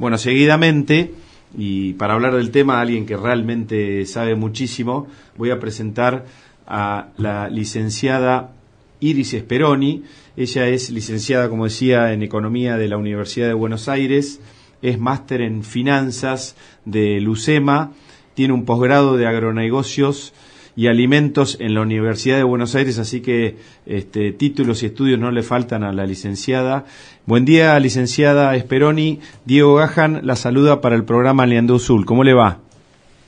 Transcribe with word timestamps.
Bueno, 0.00 0.16
seguidamente, 0.16 1.12
y 1.58 1.92
para 1.92 2.14
hablar 2.14 2.34
del 2.34 2.50
tema, 2.50 2.80
alguien 2.80 3.04
que 3.04 3.18
realmente 3.18 4.06
sabe 4.06 4.34
muchísimo, 4.34 5.08
voy 5.36 5.50
a 5.50 5.60
presentar 5.60 6.24
a 6.66 7.08
la 7.18 7.50
licenciada 7.50 8.54
Iris 9.00 9.36
Speroni. 9.38 10.02
Ella 10.38 10.68
es 10.68 10.88
licenciada, 10.88 11.50
como 11.50 11.64
decía, 11.64 12.14
en 12.14 12.22
Economía 12.22 12.78
de 12.78 12.88
la 12.88 12.96
Universidad 12.96 13.48
de 13.48 13.52
Buenos 13.52 13.90
Aires, 13.90 14.40
es 14.80 14.98
máster 14.98 15.42
en 15.42 15.64
Finanzas 15.64 16.56
de 16.86 17.20
Lucema, 17.20 17.92
tiene 18.32 18.54
un 18.54 18.64
posgrado 18.64 19.18
de 19.18 19.26
agronegocios 19.26 20.32
y 20.80 20.88
alimentos 20.88 21.58
en 21.60 21.74
la 21.74 21.82
Universidad 21.82 22.38
de 22.38 22.42
Buenos 22.42 22.74
Aires, 22.74 22.98
así 22.98 23.20
que 23.20 23.58
este, 23.84 24.32
títulos 24.32 24.82
y 24.82 24.86
estudios 24.86 25.18
no 25.18 25.30
le 25.30 25.42
faltan 25.42 25.84
a 25.84 25.92
la 25.92 26.06
licenciada. 26.06 26.86
Buen 27.26 27.44
día, 27.44 27.78
licenciada 27.78 28.58
Speroni. 28.58 29.20
Diego 29.44 29.74
Gajan 29.74 30.26
la 30.26 30.36
saluda 30.36 30.80
para 30.80 30.96
el 30.96 31.04
programa 31.04 31.44
Leandro 31.44 31.78
Sul. 31.78 32.06
¿Cómo 32.06 32.24
le 32.24 32.32
va? 32.32 32.60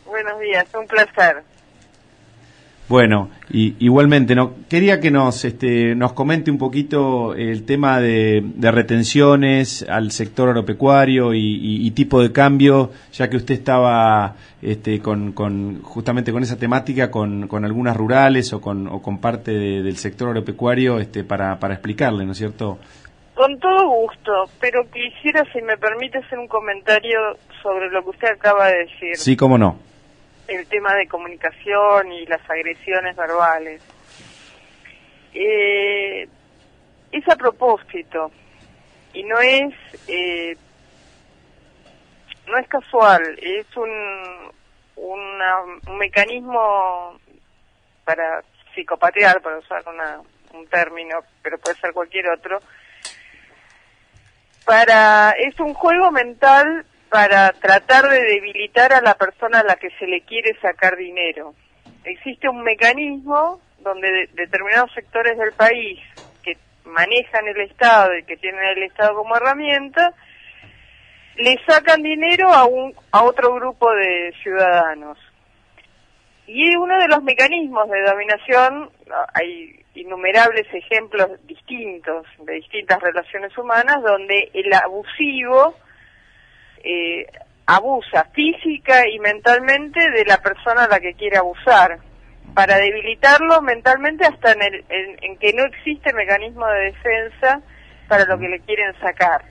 Buenos 0.06 0.41
días, 0.41 0.66
un 0.73 0.87
placer. 0.87 1.42
Bueno, 2.92 3.30
y, 3.48 3.74
igualmente, 3.78 4.34
no 4.34 4.52
quería 4.69 5.00
que 5.00 5.10
nos 5.10 5.46
este, 5.46 5.95
nos 5.95 6.12
comente 6.12 6.50
un 6.50 6.59
poquito 6.59 7.34
el 7.34 7.64
tema 7.64 7.98
de, 8.00 8.45
retenciones 8.60 9.83
al 9.88 10.10
sector 10.10 10.50
agropecuario 10.50 11.33
y, 11.33 11.91
tipo 11.92 12.20
de 12.20 12.33
cambio, 12.33 12.91
ya 13.14 13.30
que 13.30 13.38
usted 13.38 13.55
estaba 13.55 14.36
este, 14.60 15.00
con, 15.00 15.80
justamente 15.83 16.33
con 16.33 16.42
esa 16.42 16.59
temática 16.59 17.10
con, 17.10 17.48
algunas 17.64 17.97
rurales 17.97 18.52
o 18.52 18.60
con, 18.60 18.86
o 18.86 19.00
con 19.00 19.22
parte 19.22 19.52
del 19.52 19.97
sector 19.97 20.28
agropecuario 20.28 21.00
este, 21.00 21.24
para, 21.24 21.59
para 21.59 21.72
explicarle, 21.72 22.27
¿no 22.27 22.33
es 22.33 22.38
cierto? 22.38 22.78
Con 23.33 23.59
todo 23.59 23.88
gusto, 23.88 24.33
pero 24.61 24.84
quisiera, 24.91 25.42
si 25.50 25.62
me 25.62 25.78
permite, 25.78 26.19
hacer 26.19 26.38
un 26.38 26.47
comentario 26.47 27.38
sobre 27.62 27.88
lo 27.88 28.02
que 28.02 28.11
usted 28.11 28.28
acaba 28.33 28.66
de 28.66 28.80
decir. 28.80 29.16
Sí, 29.16 29.34
cómo 29.34 29.56
no 29.56 29.91
el 30.48 30.67
tema 30.67 30.94
de 30.94 31.08
comunicación 31.08 32.12
y 32.12 32.27
las 32.27 32.48
agresiones 32.50 33.17
verbales. 33.17 33.83
Eh, 35.34 36.28
es 37.11 37.28
a 37.28 37.36
propósito 37.36 38.30
y 39.12 39.22
no 39.25 39.39
es 39.41 39.75
eh, 40.08 40.56
no 42.47 42.58
es 42.58 42.69
casual, 42.69 43.22
es 43.41 43.67
un, 43.77 44.52
un 44.97 45.98
mecanismo 45.98 47.19
para 48.05 48.42
psicopatear, 48.74 49.41
para 49.41 49.58
usar 49.58 49.83
un 50.52 50.67
término, 50.67 51.20
pero 51.42 51.58
puede 51.58 51.77
ser 51.77 51.92
cualquier 51.92 52.28
otro, 52.30 52.58
para 54.64 55.30
es 55.33 55.58
un 55.61 55.74
juego 55.74 56.11
mental 56.11 56.84
para 57.12 57.52
tratar 57.52 58.08
de 58.08 58.22
debilitar 58.22 58.94
a 58.94 59.02
la 59.02 59.12
persona 59.12 59.60
a 59.60 59.64
la 59.64 59.77
que 59.77 59.91
se 59.98 60.06
le 60.06 60.22
quiere 60.22 60.58
sacar 60.62 60.96
dinero. 60.96 61.55
Existe 62.05 62.48
un 62.48 62.62
mecanismo 62.62 63.60
donde 63.80 64.30
determinados 64.32 64.91
sectores 64.94 65.36
del 65.36 65.52
país 65.52 66.00
que 66.42 66.56
manejan 66.86 67.46
el 67.48 67.60
Estado 67.60 68.16
y 68.16 68.24
que 68.24 68.38
tienen 68.38 68.64
el 68.64 68.84
Estado 68.84 69.14
como 69.14 69.36
herramienta, 69.36 70.14
le 71.36 71.60
sacan 71.66 72.02
dinero 72.02 72.48
a, 72.50 72.64
un, 72.64 72.94
a 73.10 73.24
otro 73.24 73.56
grupo 73.56 73.92
de 73.92 74.33
ciudadanos. 74.42 75.18
Y 76.46 76.74
uno 76.77 76.98
de 76.98 77.08
los 77.08 77.22
mecanismos 77.22 77.90
de 77.90 78.05
dominación, 78.05 78.88
hay 79.34 79.84
innumerables 79.96 80.66
ejemplos 80.72 81.28
distintos 81.46 82.27
de 82.38 82.55
distintas 82.55 83.02
relaciones 83.02 83.56
humanas, 83.58 84.02
donde 84.02 84.50
el 84.55 84.72
abusivo 84.72 85.77
eh, 86.83 87.27
abusa 87.66 88.25
física 88.33 89.08
y 89.08 89.19
mentalmente 89.19 90.11
de 90.11 90.25
la 90.25 90.38
persona 90.38 90.84
a 90.84 90.89
la 90.89 91.00
que 91.00 91.14
quiere 91.14 91.39
abusar, 91.39 91.98
para 92.55 92.77
debilitarlo 92.77 93.62
mentalmente 93.62 94.27
hasta 94.27 94.52
en, 94.52 94.62
el, 94.62 94.84
en, 94.90 95.36
que 95.39 95.52
no 95.55 95.64
existe 95.64 96.12
mecanismo 96.12 96.67
de 96.67 96.92
defensa 96.92 97.61
para 98.08 98.27
lo 98.27 98.39
que 98.39 98.48
le 98.48 98.61
quieren 98.61 98.92
sacar. 99.01 99.45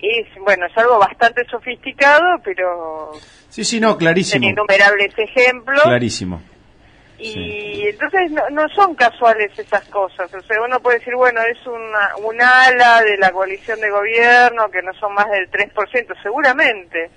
Es, 0.00 0.26
bueno, 0.44 0.66
es 0.66 0.76
algo 0.76 0.98
bastante 0.98 1.46
sofisticado, 1.50 2.38
pero... 2.44 3.12
Sí, 3.48 3.64
sí, 3.64 3.80
no, 3.80 3.96
clarísimo. 3.96 4.46
innumerables 4.46 5.14
ejemplos. 5.16 5.82
Clarísimo. 5.82 6.42
Y 7.26 7.88
entonces 7.88 8.30
no, 8.50 8.68
son 8.70 8.94
casuales 8.94 9.58
esas 9.58 9.88
cosas. 9.88 10.32
O 10.34 10.40
sea, 10.42 10.60
uno 10.62 10.78
puede 10.80 10.98
decir, 10.98 11.14
bueno, 11.14 11.40
es 11.42 11.66
una, 11.66 12.16
un 12.22 12.40
ala 12.40 13.02
de 13.02 13.16
la 13.16 13.30
coalición 13.30 13.80
de 13.80 13.90
gobierno 13.90 14.70
que 14.70 14.82
no 14.82 14.92
son 14.94 15.14
más 15.14 15.30
del 15.30 15.50
3%, 15.50 16.22
seguramente. 16.22 17.10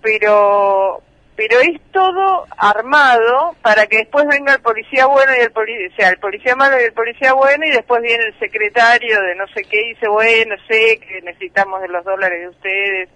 Pero 0.00 1.02
pero 1.36 1.58
es 1.58 1.80
todo 1.90 2.46
armado 2.58 3.56
para 3.62 3.86
que 3.86 3.96
después 3.96 4.26
venga 4.26 4.52
el 4.52 4.60
policía 4.60 5.06
bueno 5.06 5.32
y 5.34 5.40
el 5.40 5.50
policía, 5.52 5.88
o 5.90 5.96
sea, 5.96 6.08
el 6.10 6.18
policía 6.18 6.54
malo 6.54 6.78
y 6.78 6.84
el 6.84 6.92
policía 6.92 7.32
bueno 7.32 7.64
y 7.64 7.70
después 7.70 8.02
viene 8.02 8.24
el 8.24 8.38
secretario 8.38 9.22
de 9.22 9.34
no 9.36 9.46
sé 9.46 9.62
qué 9.64 9.80
y 9.80 9.88
dice, 9.94 10.06
bueno, 10.06 10.54
sé 10.68 11.00
que 11.00 11.22
necesitamos 11.22 11.80
de 11.80 11.88
los 11.88 12.04
dólares 12.04 12.42
de 12.42 12.48
ustedes 12.48 13.08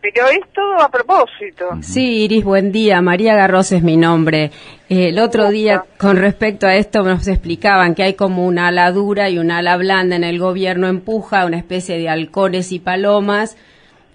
pero 0.00 0.28
es 0.28 0.40
todo 0.52 0.80
a 0.80 0.88
propósito. 0.88 1.78
Sí, 1.82 2.24
Iris, 2.24 2.44
buen 2.44 2.72
día. 2.72 3.00
María 3.00 3.34
Garros 3.34 3.72
es 3.72 3.82
mi 3.82 3.96
nombre. 3.96 4.50
el 4.88 5.18
otro 5.18 5.50
día, 5.50 5.84
con 5.98 6.16
respecto 6.16 6.66
a 6.66 6.74
esto, 6.74 7.02
nos 7.02 7.28
explicaban 7.28 7.94
que 7.94 8.02
hay 8.02 8.14
como 8.14 8.46
una 8.46 8.68
ala 8.68 8.90
dura 8.92 9.28
y 9.28 9.38
una 9.38 9.58
ala 9.58 9.76
blanda 9.76 10.16
en 10.16 10.24
el 10.24 10.38
gobierno 10.38 10.88
empuja, 10.88 11.44
una 11.44 11.58
especie 11.58 11.98
de 11.98 12.08
halcones 12.08 12.72
y 12.72 12.78
palomas. 12.78 13.56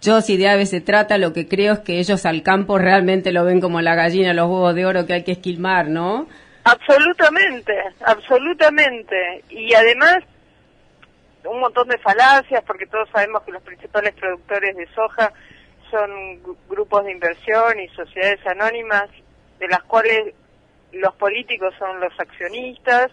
Yo, 0.01 0.21
si 0.21 0.37
de 0.37 0.49
aves 0.49 0.69
se 0.69 0.81
trata, 0.81 1.17
lo 1.17 1.33
que 1.33 1.47
creo 1.47 1.73
es 1.73 1.79
que 1.79 1.99
ellos 1.99 2.25
al 2.25 2.43
campo 2.43 2.77
realmente 2.77 3.31
lo 3.31 3.43
ven 3.43 3.61
como 3.61 3.81
la 3.81 3.95
gallina, 3.95 4.33
los 4.33 4.47
huevos 4.47 4.75
de 4.75 4.85
oro 4.85 5.05
que 5.05 5.13
hay 5.13 5.23
que 5.23 5.31
esquilmar, 5.33 5.87
¿no? 5.87 6.27
Absolutamente, 6.63 7.73
absolutamente. 8.03 9.43
Y 9.49 9.73
además, 9.73 10.17
un 11.45 11.59
montón 11.59 11.87
de 11.87 11.97
falacias, 11.99 12.63
porque 12.65 12.87
todos 12.87 13.07
sabemos 13.09 13.43
que 13.43 13.51
los 13.51 13.61
principales 13.63 14.13
productores 14.15 14.75
de 14.75 14.87
soja 14.93 15.31
son 15.95 16.41
grupos 16.67 17.05
de 17.05 17.13
inversión 17.13 17.79
y 17.79 17.87
sociedades 17.89 18.45
anónimas 18.45 19.09
de 19.59 19.67
las 19.69 19.81
cuales 19.83 20.33
los 20.91 21.15
políticos 21.15 21.73
son 21.79 22.01
los 22.01 22.11
accionistas 22.19 23.11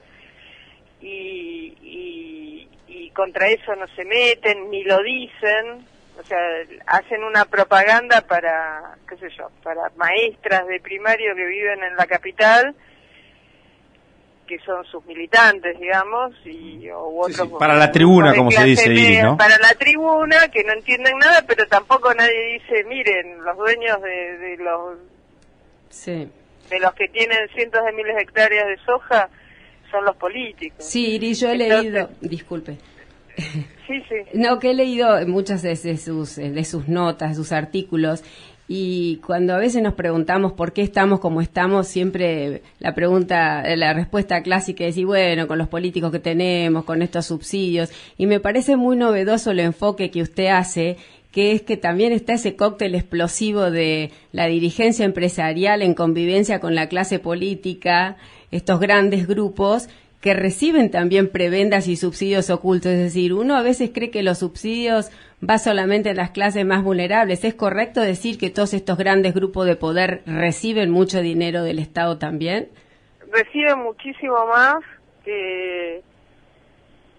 y, 1.00 1.76
y, 1.80 2.68
y, 2.88 3.10
contra 3.10 3.48
eso 3.48 3.76
no 3.76 3.86
se 3.88 4.04
meten 4.04 4.68
ni 4.70 4.82
lo 4.82 5.00
dicen, 5.02 5.86
o 6.18 6.22
sea, 6.24 6.38
hacen 6.86 7.22
una 7.22 7.44
propaganda 7.44 8.22
para, 8.22 8.96
qué 9.08 9.16
sé 9.16 9.28
yo, 9.36 9.48
para 9.62 9.88
maestras 9.96 10.66
de 10.66 10.80
primario 10.80 11.36
que 11.36 11.46
viven 11.46 11.84
en 11.84 11.96
la 11.96 12.06
capital 12.06 12.74
que 14.52 14.62
son 14.66 14.84
sus 14.84 15.02
militantes, 15.06 15.80
digamos, 15.80 16.34
y 16.44 16.86
otros, 16.94 17.48
para 17.58 17.74
la 17.74 17.90
tribuna, 17.90 18.34
como 18.34 18.50
se 18.50 18.64
dice, 18.64 18.92
Iris, 18.92 19.22
¿no? 19.22 19.38
Para 19.38 19.56
la 19.56 19.72
tribuna, 19.78 20.48
que 20.52 20.62
no 20.62 20.74
entienden 20.74 21.16
nada, 21.16 21.42
pero 21.46 21.66
tampoco 21.68 22.12
nadie 22.12 22.58
dice, 22.60 22.84
miren, 22.84 23.42
los 23.42 23.56
dueños 23.56 24.02
de, 24.02 24.56
los 24.58 24.98
sí. 25.88 26.28
de 26.68 26.80
los 26.80 26.92
que 26.92 27.08
tienen 27.08 27.48
cientos 27.54 27.82
de 27.82 27.92
miles 27.92 28.14
de 28.14 28.22
hectáreas 28.22 28.66
de 28.66 28.76
soja 28.84 29.30
son 29.90 30.04
los 30.04 30.16
políticos. 30.16 30.84
Sí, 30.84 31.14
Iris, 31.14 31.40
yo 31.40 31.48
he 31.48 31.56
leído, 31.56 32.10
disculpe. 32.20 32.76
Sí, 33.86 34.02
sí. 34.06 34.16
No, 34.34 34.58
que 34.58 34.72
he 34.72 34.74
leído 34.74 35.26
muchas 35.28 35.62
de, 35.62 35.76
sus, 35.96 36.36
de 36.36 36.64
sus 36.66 36.88
notas, 36.88 37.30
de 37.30 37.34
sus 37.36 37.52
artículos, 37.52 38.22
y 38.68 39.16
cuando 39.16 39.54
a 39.54 39.58
veces 39.58 39.82
nos 39.82 39.94
preguntamos 39.94 40.52
por 40.52 40.72
qué 40.72 40.82
estamos 40.82 41.20
como 41.20 41.40
estamos, 41.40 41.88
siempre 41.88 42.62
la 42.78 42.94
pregunta, 42.94 43.62
la 43.76 43.92
respuesta 43.92 44.42
clásica 44.42 44.84
es, 44.84 44.96
y 44.96 45.04
bueno, 45.04 45.48
con 45.48 45.58
los 45.58 45.68
políticos 45.68 46.12
que 46.12 46.20
tenemos, 46.20 46.84
con 46.84 47.02
estos 47.02 47.26
subsidios. 47.26 47.90
Y 48.16 48.26
me 48.26 48.40
parece 48.40 48.76
muy 48.76 48.96
novedoso 48.96 49.50
el 49.50 49.60
enfoque 49.60 50.10
que 50.10 50.22
usted 50.22 50.46
hace, 50.46 50.96
que 51.32 51.52
es 51.52 51.62
que 51.62 51.76
también 51.76 52.12
está 52.12 52.34
ese 52.34 52.56
cóctel 52.56 52.94
explosivo 52.94 53.70
de 53.70 54.10
la 54.32 54.46
dirigencia 54.46 55.04
empresarial 55.04 55.82
en 55.82 55.94
convivencia 55.94 56.60
con 56.60 56.74
la 56.74 56.88
clase 56.88 57.18
política, 57.18 58.16
estos 58.50 58.78
grandes 58.80 59.26
grupos, 59.26 59.88
que 60.22 60.34
reciben 60.34 60.92
también 60.92 61.28
prebendas 61.28 61.88
y 61.88 61.96
subsidios 61.96 62.48
ocultos. 62.48 62.92
Es 62.92 63.00
decir, 63.00 63.32
uno 63.32 63.56
a 63.56 63.62
veces 63.62 63.90
cree 63.92 64.12
que 64.12 64.22
los 64.22 64.38
subsidios 64.38 65.10
va 65.42 65.58
solamente 65.58 66.10
a 66.10 66.14
las 66.14 66.30
clases 66.30 66.64
más 66.64 66.84
vulnerables. 66.84 67.44
¿Es 67.44 67.54
correcto 67.54 68.00
decir 68.00 68.38
que 68.38 68.48
todos 68.48 68.72
estos 68.72 68.96
grandes 68.96 69.34
grupos 69.34 69.66
de 69.66 69.74
poder 69.74 70.22
reciben 70.24 70.90
mucho 70.90 71.20
dinero 71.20 71.64
del 71.64 71.80
Estado 71.80 72.18
también? 72.18 72.68
Reciben 73.32 73.80
muchísimo 73.80 74.46
más 74.46 74.76
que, 75.24 76.02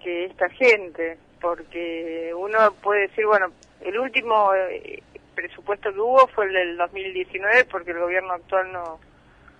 que 0.01 0.25
esta 0.25 0.47
gente, 0.51 1.17
porque 1.41 2.31
uno 2.33 2.57
puede 2.81 3.09
decir, 3.09 3.25
bueno, 3.25 3.47
el 3.81 3.99
último 3.99 4.53
eh, 4.55 5.03
presupuesto 5.35 5.91
que 5.91 5.99
hubo 5.99 6.25
fue 6.27 6.45
el 6.45 6.53
del 6.53 6.77
2019 6.77 7.65
porque 7.65 7.91
el 7.91 7.99
gobierno 7.99 8.31
actual 8.31 8.71
no, 8.71 8.99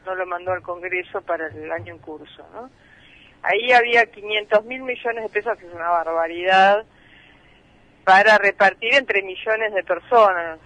no 0.06 0.16
lo 0.16 0.25
mandó 0.28 0.54
al 0.54 0.62
Congreso 0.62 1.22
para 1.24 1.48
el 1.48 1.69
año 1.74 1.94
en 1.94 2.00
curso, 2.00 2.48
¿no? 2.54 2.69
Ahí 3.44 3.72
había 3.72 4.06
500 4.06 4.66
mil 4.66 4.81
millones 4.84 5.24
de 5.24 5.30
pesos, 5.30 5.57
que 5.57 5.68
es 5.68 5.74
una 5.74 5.90
barbaridad, 5.90 6.86
para 8.04 8.38
repartir 8.38 8.94
entre 8.95 9.22
millones 9.22 9.74
de 9.74 9.84
personas. 9.84 10.60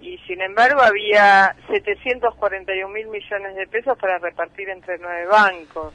Y 0.00 0.18
sin 0.26 0.42
embargo 0.42 0.82
había 0.82 1.54
741 1.68 2.88
mil 2.92 3.06
millones 3.06 3.56
de 3.56 3.66
pesos 3.68 3.96
para 3.98 4.18
repartir 4.18 4.68
entre 4.68 4.98
nueve 4.98 5.26
bancos. 5.26 5.94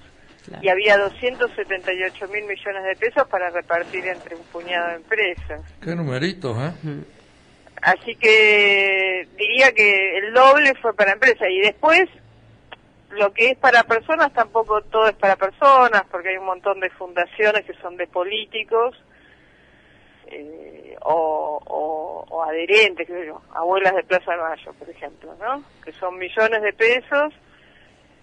Y 0.61 0.69
había 0.69 0.97
278 0.97 2.27
mil 2.29 2.45
millones 2.45 2.83
de 2.83 2.95
pesos 2.95 3.27
para 3.27 3.49
repartir 3.49 4.07
entre 4.07 4.35
un 4.35 4.43
puñado 4.45 4.89
de 4.89 4.95
empresas. 4.95 5.61
Qué 5.81 5.95
numeritos, 5.95 6.57
¿eh? 6.57 7.03
Así 7.81 8.15
que 8.15 9.27
diría 9.37 9.71
que 9.73 10.17
el 10.17 10.33
doble 10.33 10.73
fue 10.81 10.95
para 10.95 11.11
empresas. 11.13 11.47
Y 11.49 11.59
después, 11.61 12.09
lo 13.11 13.33
que 13.33 13.51
es 13.51 13.57
para 13.57 13.83
personas, 13.83 14.33
tampoco 14.33 14.81
todo 14.81 15.07
es 15.07 15.15
para 15.15 15.35
personas, 15.35 16.03
porque 16.11 16.29
hay 16.29 16.37
un 16.37 16.45
montón 16.45 16.79
de 16.79 16.89
fundaciones 16.91 17.65
que 17.65 17.73
son 17.75 17.97
de 17.97 18.07
políticos 18.07 18.95
eh, 20.27 20.95
o, 21.01 22.25
o, 22.29 22.43
adherentes, 22.43 23.07
sé 23.07 23.25
yo, 23.25 23.41
abuelas 23.53 23.95
de 23.95 24.03
Plaza 24.03 24.31
de 24.31 24.37
Mayo, 24.37 24.73
por 24.73 24.89
ejemplo, 24.89 25.35
¿no? 25.39 25.63
Que 25.83 25.91
son 25.93 26.17
millones 26.17 26.61
de 26.61 26.73
pesos 26.73 27.33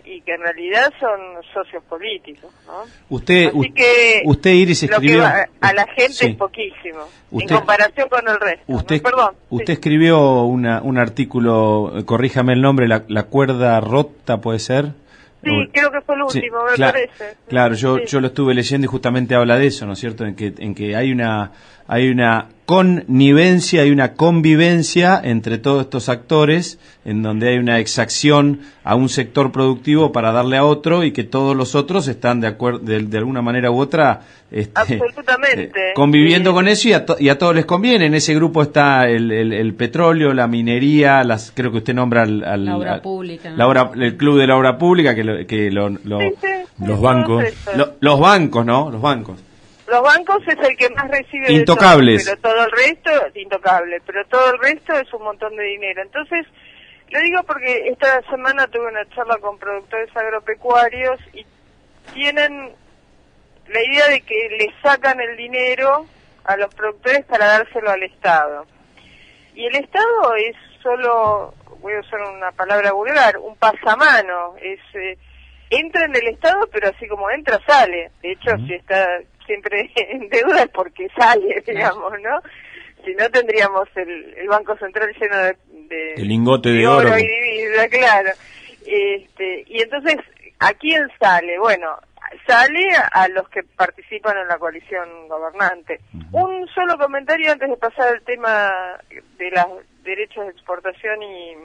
y 0.07 0.21
que 0.21 0.35
en 0.35 0.41
realidad 0.41 0.93
son 1.01 1.43
socios 1.53 1.83
políticos, 1.85 2.51
¿no? 2.67 2.85
Usted, 3.09 3.51
usted 3.53 4.51
Iris 4.51 4.85
escribió... 4.85 5.25
a 5.25 5.73
la 5.73 5.87
gente 5.89 6.29
es 6.29 6.37
poquísimo, 6.37 7.09
en 7.33 7.49
comparación 7.49 8.09
con 8.09 8.29
el 8.29 8.41
resto. 8.41 8.63
Usted, 8.69 9.03
Perdón. 9.03 9.35
Usted 9.51 9.73
escribió 9.75 10.45
una, 10.45 10.81
un 10.81 10.99
artículo, 10.99 11.93
corríjame 12.07 12.53
el 12.53 12.63
nombre, 12.63 12.87
la, 12.87 13.05
la 13.09 13.25
cuerda 13.25 13.81
rota, 13.81 14.41
¿puede 14.41 14.61
ser? 14.61 14.93
Sí, 15.43 15.51
creo 15.73 15.91
que 15.93 16.01
fue 16.01 16.15
el 16.17 16.23
último, 16.23 16.59
me 16.71 16.77
parece. 16.77 17.37
Claro, 17.49 17.75
yo, 17.75 17.99
yo 18.05 18.21
lo 18.21 18.29
estuve 18.29 18.55
leyendo 18.55 18.87
y 18.87 18.89
justamente 18.89 19.35
habla 19.35 19.59
de 19.59 19.67
eso, 19.67 19.87
¿no 19.87 19.93
es 19.93 19.99
cierto? 19.99 20.25
En 20.25 20.35
que, 20.35 20.55
en 20.59 20.75
que 20.75 20.97
hay 20.97 21.13
una 21.13 21.53
hay 21.89 22.09
una 22.09 22.49
connivencia, 22.67 23.83
hay 23.83 23.91
una 23.93 24.15
convivencia 24.15 25.21
entre 25.23 25.59
todos 25.59 25.83
estos 25.83 26.09
actores, 26.09 26.81
en 27.05 27.23
donde 27.23 27.51
hay 27.51 27.59
una 27.59 27.79
exacción 27.79 28.61
a 28.83 28.97
un 28.97 29.09
sector 29.09 29.53
productivo 29.53 30.11
para 30.11 30.33
darle 30.33 30.57
a 30.57 30.65
otro 30.65 31.05
y 31.05 31.13
que 31.13 31.23
todos 31.23 31.57
los 31.57 31.77
otros 31.77 32.09
están 32.09 32.41
de 32.41 32.49
acuerdo, 32.49 32.81
de, 32.81 33.19
alguna 33.19 33.41
manera 33.41 33.71
u 33.71 33.79
otra, 33.79 34.23
este, 34.51 34.97
eh, 34.97 35.71
conviviendo 35.95 36.53
con 36.53 36.67
eso 36.67 36.89
y 36.89 36.93
a, 36.93 37.07
y 37.21 37.29
a, 37.29 37.39
todos 37.39 37.55
les 37.55 37.67
conviene. 37.67 38.07
En 38.07 38.15
ese 38.15 38.35
grupo 38.35 38.63
está 38.63 39.09
el, 39.09 39.31
el, 39.31 39.75
petróleo, 39.75 40.35
la 40.35 40.49
minería, 40.49 41.23
las, 41.23 41.53
creo 41.55 41.71
que 41.71 41.79
usted 41.79 41.95
nombra 41.95 42.23
al, 42.23 42.65
la 42.65 42.77
obra 42.77 43.01
pública, 43.01 43.55
el 43.95 44.17
club 44.17 44.41
de 44.41 44.47
la 44.49 44.57
obra 44.57 44.77
pública 44.77 45.15
que, 45.15 45.47
que 45.47 45.71
los 45.71 47.01
bancos, 47.01 47.45
los 48.01 48.19
bancos, 48.21 48.67
¿no? 48.67 48.91
Los 48.91 49.01
bancos. 49.01 49.46
Los 49.87 50.03
bancos 50.03 50.43
es 50.49 50.59
el 50.69 50.77
que 50.77 50.91
más 50.91 51.09
recibe 51.09 51.53
Intocables. 51.53 52.25
pero 52.25 52.41
todo 52.41 52.65
el 52.65 52.71
resto 52.73 53.27
es 53.27 53.37
intocable, 53.37 54.01
pero 54.05 54.25
todo 54.27 54.53
el 54.53 54.59
resto 54.59 54.95
es 54.95 55.13
un 55.13 55.23
montón 55.23 55.55
de 55.55 55.63
dinero. 55.63 56.03
Entonces, 56.03 56.45
lo 57.11 57.21
digo 57.21 57.43
porque 57.45 57.89
esta 57.89 58.21
semana 58.23 58.67
tuve 58.67 58.89
una 58.89 59.09
charla 59.11 59.39
con 59.39 59.59
productores 59.59 60.15
agropecuarios 60.17 61.21
y 61.33 61.47
tienen 62.13 62.73
la 63.69 63.83
idea 63.83 64.09
de 64.09 64.21
que 64.23 64.49
le 64.59 64.75
sacan 64.83 65.21
el 65.21 65.37
dinero 65.37 66.07
a 66.45 66.57
los 66.57 66.75
productores 66.75 67.25
para 67.27 67.47
dárselo 67.47 67.91
al 67.91 68.03
Estado. 68.03 68.67
Y 69.55 69.67
el 69.67 69.77
Estado 69.77 70.35
es 70.37 70.57
solo, 70.83 71.55
voy 71.81 71.95
a 71.95 72.01
usar 72.01 72.21
una 72.23 72.51
palabra 72.53 72.93
vulgar, 72.93 73.39
un 73.39 73.57
pasamano, 73.57 74.57
es 74.61 74.81
eh, 74.95 75.17
entra 75.71 76.05
en 76.05 76.15
el 76.15 76.29
Estado, 76.29 76.69
pero 76.73 76.89
así 76.89 77.07
como 77.09 77.31
entra, 77.31 77.61
sale. 77.67 78.11
De 78.23 78.33
hecho, 78.33 78.57
si 78.67 78.75
está 78.75 79.07
siempre 79.47 79.91
en 79.97 80.29
deuda 80.29 80.63
es 80.63 80.69
porque 80.69 81.09
sale, 81.17 81.63
digamos, 81.67 82.13
¿no? 82.21 82.41
Si 83.05 83.15
no 83.15 83.31
tendríamos 83.31 83.89
el, 83.95 84.35
el 84.37 84.49
Banco 84.49 84.77
Central 84.79 85.15
lleno 85.19 85.37
de, 85.37 85.57
de 85.89 86.15
el 86.15 86.29
lingote 86.29 86.71
de, 86.71 86.87
oro, 86.87 87.17
y 87.17 87.27
divisa, 87.27 87.89
claro. 87.89 88.31
Este, 88.85 89.65
y 89.69 89.83
entonces, 89.83 90.17
¿a 90.59 90.73
quién 90.75 91.09
sale? 91.21 91.59
Bueno, 91.59 91.97
sale 92.47 92.89
a 93.13 93.29
los 93.29 93.49
que 93.49 93.63
participan 93.63 94.37
en 94.39 94.49
la 94.49 94.59
coalición 94.59 95.29
gobernante. 95.29 96.01
Un 96.33 96.67
solo 96.75 96.99
comentario 96.99 97.53
antes 97.53 97.69
de 97.69 97.77
pasar 97.77 98.09
al 98.09 98.23
tema 98.23 98.73
de 99.39 99.51
los 99.51 99.85
derechos 100.03 100.45
de 100.45 100.51
exportación 100.51 101.23
y, 101.23 101.57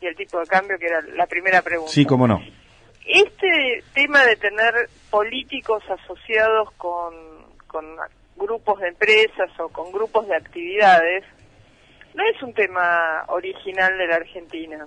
y 0.00 0.06
el 0.06 0.16
tipo 0.16 0.38
de 0.38 0.46
cambio, 0.46 0.78
que 0.78 0.86
era 0.86 1.00
la 1.16 1.26
primera 1.26 1.62
pregunta. 1.62 1.92
Sí, 1.92 2.04
cómo 2.04 2.26
no. 2.26 2.40
Este 3.04 3.84
tema 3.92 4.24
de 4.24 4.36
tener 4.36 4.88
políticos 5.10 5.82
asociados 5.88 6.70
con, 6.72 7.14
grupos 8.36 8.80
de 8.80 8.88
empresas 8.88 9.50
o 9.58 9.68
con 9.68 9.92
grupos 9.92 10.26
de 10.26 10.36
actividades 10.36 11.24
no 12.14 12.24
es 12.26 12.42
un 12.42 12.54
tema 12.54 13.24
original 13.28 13.96
de 13.98 14.06
la 14.06 14.16
Argentina. 14.16 14.86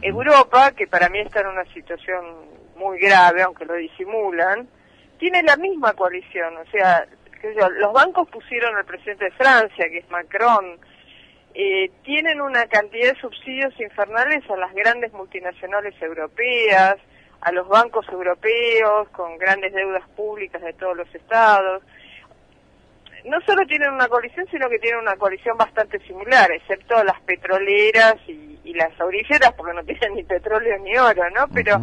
Europa, 0.00 0.72
que 0.72 0.86
para 0.86 1.08
mí 1.08 1.18
está 1.18 1.40
en 1.40 1.48
una 1.48 1.64
situación 1.72 2.24
muy 2.76 2.98
grave, 2.98 3.42
aunque 3.42 3.64
lo 3.64 3.74
disimulan, 3.74 4.68
tiene 5.18 5.42
la 5.42 5.56
misma 5.56 5.94
coalición. 5.94 6.56
O 6.56 6.70
sea, 6.70 7.06
los 7.78 7.92
bancos 7.92 8.28
pusieron 8.28 8.76
al 8.76 8.84
presidente 8.84 9.26
de 9.26 9.30
Francia, 9.32 9.88
que 9.88 9.98
es 9.98 10.10
Macron, 10.10 10.78
eh, 11.54 11.90
tienen 12.04 12.40
una 12.40 12.66
cantidad 12.66 13.12
de 13.12 13.20
subsidios 13.20 13.78
infernales 13.80 14.48
a 14.48 14.56
las 14.56 14.72
grandes 14.74 15.12
multinacionales 15.12 15.94
europeas, 16.00 16.96
a 17.42 17.52
los 17.52 17.68
bancos 17.68 18.06
europeos 18.08 19.08
con 19.10 19.36
grandes 19.36 19.72
deudas 19.72 20.08
públicas 20.10 20.62
de 20.62 20.72
todos 20.74 20.96
los 20.96 21.12
estados. 21.14 21.82
No 23.24 23.40
solo 23.42 23.66
tienen 23.66 23.90
una 23.90 24.08
coalición, 24.08 24.46
sino 24.50 24.68
que 24.68 24.78
tienen 24.78 25.00
una 25.00 25.16
coalición 25.16 25.56
bastante 25.56 25.98
similar, 26.06 26.50
excepto 26.52 27.02
las 27.04 27.20
petroleras 27.22 28.16
y, 28.26 28.50
las 28.74 28.98
auríferas, 29.00 29.52
porque 29.52 29.74
no 29.74 29.84
tienen 29.84 30.14
ni 30.14 30.24
petróleo 30.24 30.78
ni 30.78 30.96
oro, 30.96 31.28
¿no? 31.30 31.46
Pero, 31.52 31.78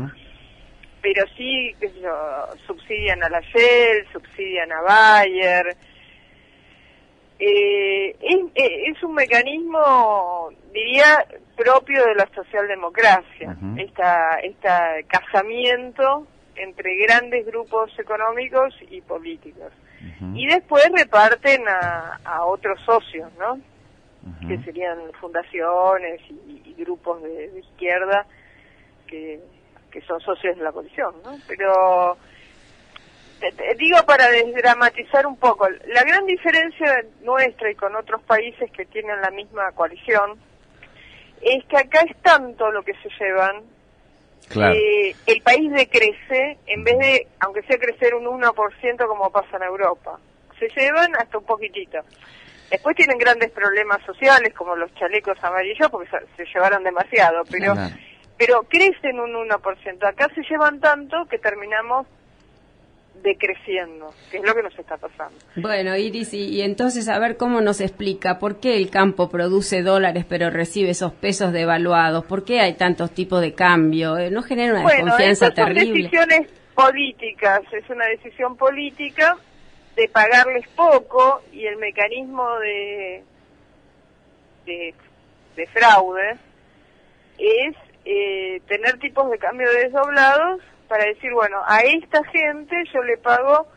pero 1.01 1.23
sí, 1.37 1.75
qué 1.79 1.89
sé 1.89 2.01
yo, 2.01 2.47
subsidian 2.65 3.21
a 3.23 3.29
la 3.29 3.41
Shell, 3.41 4.07
subsidian 4.11 4.71
a 4.71 4.81
Bayer, 4.81 5.77
eh, 7.39 8.17
eh, 8.19 8.83
es, 8.87 9.01
un 9.01 9.13
mecanismo, 9.13 10.49
diría, 10.73 11.25
propio 11.59 12.05
de 12.05 12.15
la 12.15 12.29
socialdemocracia, 12.33 13.57
este 13.77 15.05
casamiento 15.07 16.25
entre 16.55 16.95
grandes 17.05 17.45
grupos 17.45 17.91
económicos 17.99 18.73
y 18.89 19.01
políticos. 19.01 19.71
Y 20.33 20.47
después 20.47 20.85
reparten 20.95 21.63
a, 21.67 22.45
otros 22.45 22.79
socios, 22.85 23.31
¿no? 23.37 23.59
Que 24.47 24.57
serían 24.63 24.97
fundaciones 25.19 26.21
y, 26.29 26.73
grupos 26.77 27.21
de, 27.23 27.59
izquierda 27.59 28.25
que, 29.05 29.41
que 29.91 30.01
son 30.01 30.21
socios 30.21 30.57
de 30.57 30.63
la 30.63 30.71
coalición, 30.71 31.13
¿no? 31.25 31.37
Pero 31.47 32.17
digo 33.77 33.97
para 34.05 34.29
desdramatizar 34.29 35.25
un 35.25 35.37
poco, 35.37 35.67
la 35.69 36.03
gran 36.03 36.25
diferencia 36.25 37.03
nuestra 37.21 37.71
y 37.71 37.75
con 37.75 37.95
otros 37.95 38.21
países 38.23 38.71
que 38.71 38.85
tienen 38.85 39.19
la 39.21 39.31
misma 39.31 39.71
coalición 39.73 40.39
es 41.41 41.65
que 41.65 41.77
acá 41.77 42.01
es 42.01 42.15
tanto 42.21 42.71
lo 42.71 42.83
que 42.83 42.93
se 42.95 43.09
llevan 43.19 43.63
que 44.51 45.15
el 45.27 45.41
país 45.41 45.71
decrece 45.71 46.57
en 46.65 46.83
vez 46.83 46.97
de, 46.97 47.27
aunque 47.39 47.61
sea 47.63 47.77
crecer 47.77 48.15
un 48.15 48.25
1% 48.25 49.07
como 49.07 49.29
pasa 49.31 49.57
en 49.57 49.63
Europa. 49.63 50.19
Se 50.57 50.67
llevan 50.75 51.15
hasta 51.15 51.37
un 51.37 51.45
poquitito. 51.45 51.99
Después 52.71 52.95
tienen 52.95 53.17
grandes 53.17 53.51
problemas 53.51 54.01
sociales 54.05 54.53
como 54.53 54.75
los 54.75 54.93
chalecos 54.95 55.37
amarillos 55.43 55.89
porque 55.89 56.09
se 56.35 56.45
llevaron 56.45 56.83
demasiado, 56.83 57.43
pero, 57.49 57.73
pero 58.37 58.63
crecen 58.63 59.19
un 59.19 59.33
1%. 59.33 60.07
Acá 60.07 60.29
se 60.33 60.41
llevan 60.41 60.79
tanto 60.79 61.25
que 61.29 61.37
terminamos 61.37 62.07
decreciendo, 63.21 64.13
que 64.31 64.37
es 64.37 64.43
lo 64.43 64.53
que 64.53 64.63
nos 64.63 64.77
está 64.77 64.97
pasando. 64.97 65.37
Bueno, 65.55 65.95
Iris, 65.95 66.33
y, 66.33 66.61
entonces 66.61 67.07
a 67.07 67.19
ver 67.19 67.37
cómo 67.37 67.61
nos 67.61 67.81
explica 67.81 68.39
por 68.39 68.59
qué 68.59 68.77
el 68.77 68.89
campo 68.89 69.29
produce 69.29 69.81
dólares 69.81 70.25
pero 70.27 70.49
recibe 70.49 70.91
esos 70.91 71.13
pesos 71.13 71.51
devaluados, 71.51 72.25
por 72.25 72.45
qué 72.45 72.61
hay 72.61 72.73
tantos 72.75 73.11
tipos 73.11 73.41
de 73.41 73.53
cambio, 73.53 74.17
eh, 74.17 74.29
no 74.29 74.41
genera 74.41 74.73
una 74.73 74.89
desconfianza 74.89 75.51
terrible. 75.51 75.85
Son 75.85 75.93
decisiones 75.93 76.47
políticas, 76.75 77.61
es 77.73 77.89
una 77.89 78.05
decisión 78.05 78.55
política 78.55 79.37
de 79.95 80.07
pagarles 80.07 80.67
poco 80.75 81.41
y 81.51 81.65
el 81.65 81.77
mecanismo 81.77 82.57
de, 82.59 83.23
de, 84.65 84.93
de 85.55 85.67
fraude 85.67 86.37
es 87.37 87.75
eh, 88.05 88.61
tener 88.67 88.97
tipos 88.99 89.29
de 89.29 89.37
cambio 89.37 89.71
desdoblados 89.71 90.61
para 90.89 91.05
decir, 91.05 91.31
bueno, 91.33 91.61
a 91.65 91.79
esta 91.81 92.21
gente 92.25 92.75
yo 92.91 93.01
le 93.03 93.17
pago 93.17 93.67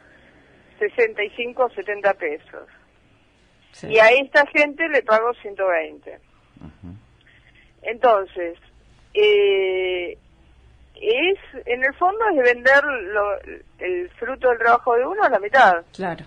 65 0.78 1.64
o 1.64 1.70
70 1.70 2.14
pesos. 2.14 2.68
Y 3.82 3.98
a 3.98 4.08
esta 4.10 4.46
gente 4.46 4.88
le 4.88 5.02
pago 5.02 5.32
120. 5.34 6.18
Entonces, 7.82 8.58
eh, 9.14 10.16
es, 10.94 11.38
en 11.66 11.84
el 11.84 11.94
fondo 11.94 12.24
es 12.30 12.42
vender 12.42 12.82
el 13.78 14.10
fruto 14.10 14.48
del 14.48 14.58
trabajo 14.58 14.94
de 14.94 15.06
uno 15.06 15.22
a 15.22 15.28
la 15.28 15.38
mitad. 15.38 15.84
Claro. 15.92 16.24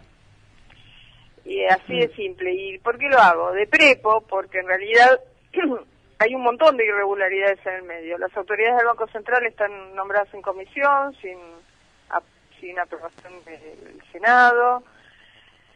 Y 1.46 1.64
así 1.66 2.00
de 2.00 2.08
mm. 2.08 2.16
simple. 2.16 2.54
¿Y 2.54 2.78
por 2.80 2.98
qué 2.98 3.08
lo 3.10 3.20
hago? 3.20 3.52
De 3.54 3.68
prepo, 3.68 4.22
porque 4.22 4.60
en 4.60 4.68
realidad 4.68 5.20
hay 6.20 6.34
un 6.34 6.44
montón 6.44 6.78
de 6.78 6.86
irregularidades 6.86 7.60
en 7.66 7.74
el 7.74 7.84
medio. 7.84 8.18
Las 8.18 8.36
autoridades 8.38 8.78
del 8.78 8.88
Banco 8.88 9.08
Central 9.08 9.46
están 9.46 9.96
nombradas 9.96 10.34
en 10.34 10.42
comisión, 10.42 11.14
sin, 11.22 11.38
sin 12.60 12.80
aprobación 12.80 13.34
del 13.44 14.02
Senado. 14.12 14.84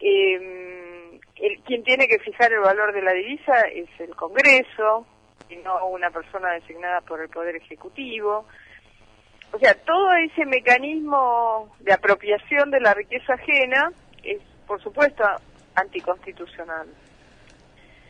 El, 0.00 1.20
quien 1.66 1.82
tiene 1.84 2.08
que 2.08 2.18
fijar 2.18 2.52
el 2.52 2.60
valor 2.60 2.92
de 2.92 3.02
la 3.02 3.12
divisa 3.12 3.60
es 3.72 3.88
el 3.98 4.14
Congreso 4.14 5.06
y 5.48 5.56
no 5.56 5.86
una 5.86 6.10
persona 6.10 6.52
designada 6.52 7.00
por 7.02 7.20
el 7.20 7.28
Poder 7.28 7.56
Ejecutivo. 7.56 8.46
O 9.52 9.58
sea, 9.58 9.74
todo 9.74 10.12
ese 10.14 10.46
mecanismo 10.46 11.74
de 11.80 11.92
apropiación 11.92 12.70
de 12.70 12.80
la 12.80 12.94
riqueza 12.94 13.34
ajena 13.34 13.92
es, 14.22 14.40
por 14.66 14.82
supuesto, 14.82 15.24
anticonstitucional. 15.74 16.88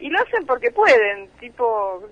Y 0.00 0.08
lo 0.08 0.18
hacen 0.18 0.46
porque 0.46 0.70
pueden, 0.70 1.28
tipo, 1.38 2.02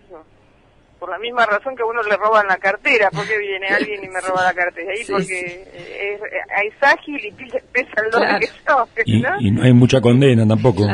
por 0.98 1.10
la 1.10 1.18
misma 1.18 1.46
razón 1.46 1.76
que 1.76 1.82
a 1.82 1.86
uno 1.86 2.02
le 2.02 2.16
roban 2.16 2.46
la 2.46 2.58
cartera, 2.58 3.10
porque 3.10 3.38
viene 3.38 3.66
alguien 3.74 4.04
y 4.04 4.08
me 4.08 4.20
roba 4.20 4.44
la 4.44 4.54
cartera, 4.54 4.92
ahí 4.92 5.04
porque 5.08 5.66
Es, 5.74 6.20
es, 6.20 6.82
ágil 6.82 7.24
y 7.24 7.32
pesa 7.32 7.92
el 8.04 8.10
doble 8.10 8.40
que 8.40 8.46
yo. 8.46 8.88
Y 9.04 9.20
¿no? 9.20 9.40
y 9.40 9.50
no 9.50 9.62
hay 9.62 9.72
mucha 9.72 10.00
condena 10.00 10.46
tampoco. 10.46 10.84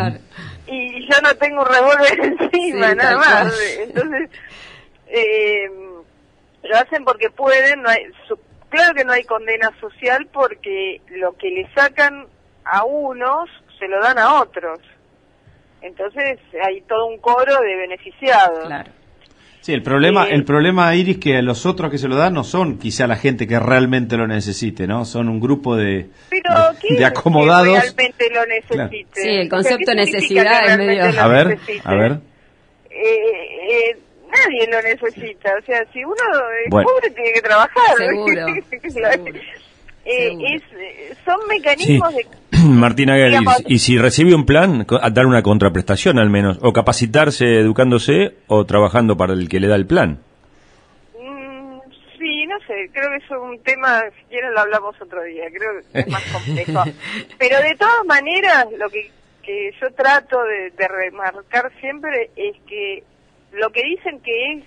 Y 0.67 1.07
yo 1.07 1.21
no 1.23 1.35
tengo 1.37 1.63
un 1.63 1.69
revólver 1.69 2.21
encima, 2.41 2.95
nada 2.95 3.17
más. 3.17 3.61
Entonces, 3.79 4.31
eh, 5.09 5.69
lo 6.63 6.77
hacen 6.77 7.05
porque 7.05 7.31
pueden, 7.31 7.83
no 7.83 7.91
hay, 7.91 8.07
claro 8.71 8.95
que 8.95 9.05
no 9.05 9.13
hay 9.13 9.25
condena 9.25 9.71
social 9.81 10.27
porque 10.33 11.01
lo 11.11 11.37
que 11.37 11.51
le 11.51 11.69
sacan 11.75 12.27
a 12.65 12.85
unos 12.85 13.51
se 13.79 13.89
lo 13.89 14.01
dan 14.01 14.19
a 14.19 14.41
otros. 14.41 14.81
Entonces 15.85 16.39
hay 16.65 16.81
todo 16.83 17.07
un 17.07 17.19
coro 17.19 17.61
de 17.61 17.77
beneficiados. 17.77 18.67
Claro. 18.67 18.91
Sí, 19.61 19.73
el 19.73 19.83
problema, 19.83 20.29
el 20.29 20.45
problema, 20.45 20.95
Iris, 20.95 21.19
que 21.19 21.39
a 21.39 21.43
los 21.43 21.65
otros 21.65 21.91
que 21.91 21.97
se 21.97 22.07
lo 22.07 22.17
dan 22.17 22.35
no 22.35 22.45
son 22.45 22.79
quizá 22.79 23.07
la 23.07 23.17
gente 23.17 23.47
que 23.47 23.59
realmente 23.59 24.17
lo 24.17 24.27
necesite, 24.27 24.87
¿no? 24.87 25.07
Son 25.07 25.29
un 25.29 25.41
grupo 25.41 25.75
de, 25.75 26.09
de, 26.91 27.05
acomodados. 27.05 27.75
Que 27.75 27.81
realmente 27.81 28.31
lo 28.31 28.45
necesite? 28.45 29.23
Sí, 29.23 29.29
el 29.29 29.49
concepto 29.49 29.91
de 29.91 29.97
necesidad 29.97 30.69
es 30.69 30.77
medio... 30.77 31.05
A 31.05 31.29
ver, 31.29 31.59
a 31.83 31.95
ver. 31.95 32.19
Eh, 32.91 33.17
eh, 33.71 33.97
nadie 34.29 34.69
lo 34.71 34.83
necesita. 34.83 35.55
O 35.59 35.65
sea, 35.65 35.83
si 35.93 36.05
uno 36.05 36.15
es 36.67 36.71
pobre, 36.71 37.11
tiene 37.11 37.33
que 37.33 37.41
trabajar. 37.41 37.97
Seguro. 37.97 38.47
Eh, 40.05 40.37
es, 40.55 40.63
son 41.25 41.37
mecanismos 41.49 42.15
de... 42.15 42.27
Martina 42.69 43.17
y 43.67 43.79
si 43.79 43.99
recibe 43.99 44.35
un 44.35 44.47
plan, 44.47 44.87
dar 45.13 45.27
una 45.27 45.43
contraprestación 45.43 46.19
al 46.19 46.31
menos, 46.31 46.59
o 46.63 46.73
capacitarse 46.73 47.59
educándose 47.61 48.37
o 48.47 48.65
trabajando 48.65 49.17
para 49.17 49.33
el 49.33 49.49
que 49.49 49.61
le 49.61 49.69
da 49.69 49.77
el 49.77 49.87
plan. 49.87 50.21
Mm, 51.19 51.79
sí, 52.19 52.47
no 52.47 52.59
sé, 52.67 52.91
creo 52.93 53.11
que 53.11 53.25
es 53.25 53.31
un 53.31 53.59
tema, 53.63 54.03
si 54.17 54.25
quieren 54.31 54.55
lo 54.55 54.61
hablamos 54.61 55.01
otro 55.01 55.23
día, 55.23 55.45
creo 55.53 55.83
que 55.93 56.01
es 56.01 56.09
más 56.09 56.23
complejo. 56.33 56.85
Pero 57.39 57.61
de 57.61 57.75
todas 57.77 58.05
maneras, 58.07 58.67
lo 58.79 58.89
que, 58.89 59.11
que 59.43 59.73
yo 59.81 59.93
trato 59.93 60.43
de, 60.45 60.71
de 60.71 60.89
remarcar 60.89 61.73
siempre 61.81 62.31
es 62.37 62.57
que 62.67 63.03
lo 63.53 63.71
que 63.71 63.83
dicen 63.83 64.21
que 64.21 64.53
es 64.53 64.65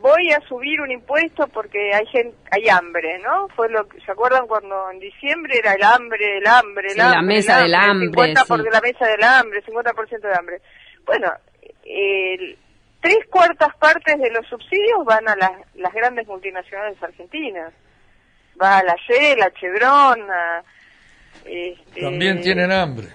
voy 0.00 0.30
a 0.32 0.40
subir 0.48 0.80
un 0.80 0.90
impuesto 0.90 1.46
porque 1.48 1.92
hay 1.92 2.06
gente, 2.06 2.36
hay 2.50 2.68
hambre, 2.68 3.18
¿no? 3.18 3.48
Fue 3.48 3.68
lo 3.68 3.88
que, 3.88 4.00
¿se 4.00 4.12
acuerdan 4.12 4.46
cuando 4.46 4.90
en 4.90 4.98
diciembre 4.98 5.58
era 5.58 5.72
el 5.74 5.82
hambre, 5.82 6.38
el 6.38 6.46
hambre, 6.46 6.88
el 6.92 7.00
hambre? 7.00 7.16
La 7.16 7.22
mesa 7.22 7.60
del 7.60 7.74
hambre. 7.74 8.06
50 8.06 8.44
por 8.44 8.72
la 8.72 8.80
mesa 8.80 9.06
del 9.06 9.22
hambre, 9.22 9.64
50% 9.64 10.20
de 10.20 10.34
hambre. 10.34 10.60
Bueno, 11.04 11.32
tres 13.00 13.18
cuartas 13.30 13.74
partes 13.76 14.18
de 14.18 14.30
los 14.30 14.46
subsidios 14.46 15.04
van 15.04 15.28
a 15.28 15.36
las, 15.36 15.52
las 15.74 15.92
grandes 15.92 16.26
multinacionales 16.26 17.02
argentinas. 17.02 17.72
Va 18.60 18.78
a 18.78 18.84
la 18.84 18.96
Shell, 19.08 19.42
a 19.42 19.50
Chevron, 19.52 20.30
a... 20.30 20.62
Este, 21.44 22.00
También 22.00 22.40
tienen 22.40 22.72
hambre. 22.72 23.08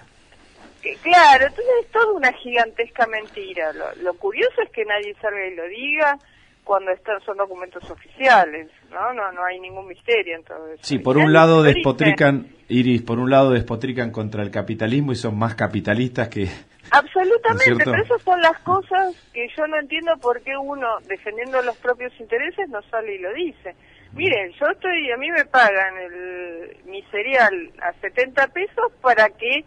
Claro, 1.02 1.46
entonces 1.46 1.74
es 1.82 1.90
toda 1.92 2.12
una 2.12 2.32
gigantesca 2.32 3.06
mentira. 3.06 3.72
Lo, 3.72 3.94
lo 3.96 4.14
curioso 4.14 4.60
es 4.62 4.70
que 4.70 4.84
nadie 4.84 5.14
salga 5.20 5.46
y 5.46 5.54
lo 5.54 5.64
diga 5.64 6.18
cuando 6.64 6.90
están 6.90 7.20
son 7.20 7.36
documentos 7.36 7.88
oficiales, 7.90 8.70
¿no? 8.90 9.12
No 9.12 9.30
no 9.32 9.44
hay 9.44 9.60
ningún 9.60 9.86
misterio 9.86 10.36
en 10.36 10.44
todo 10.44 10.66
eso. 10.68 10.82
Sí, 10.82 10.98
por 10.98 11.18
un 11.18 11.32
lado 11.32 11.62
despotrican 11.62 12.48
Iris, 12.68 13.02
por 13.02 13.18
un 13.18 13.30
lado 13.30 13.50
despotrican 13.50 14.10
contra 14.10 14.42
el 14.42 14.50
capitalismo 14.50 15.12
y 15.12 15.16
son 15.16 15.38
más 15.38 15.54
capitalistas 15.54 16.28
que 16.28 16.48
Absolutamente, 16.90 17.84
pero 17.84 18.02
esas 18.02 18.22
son 18.22 18.40
las 18.40 18.58
cosas 18.60 19.14
que 19.32 19.46
yo 19.56 19.66
no 19.66 19.78
entiendo 19.78 20.12
por 20.20 20.42
qué 20.42 20.56
uno 20.56 20.86
defendiendo 21.06 21.60
los 21.62 21.76
propios 21.78 22.12
intereses 22.18 22.68
no 22.68 22.80
sale 22.90 23.14
y 23.14 23.18
lo 23.18 23.32
dice. 23.32 23.74
Miren, 24.12 24.52
yo 24.52 24.66
estoy, 24.66 25.10
a 25.10 25.16
mí 25.16 25.30
me 25.30 25.44
pagan 25.44 25.96
el, 25.96 26.76
mi 26.84 27.02
cereal 27.10 27.72
a 27.82 27.92
70 28.00 28.46
pesos 28.48 28.92
para 29.00 29.28
que, 29.30 29.64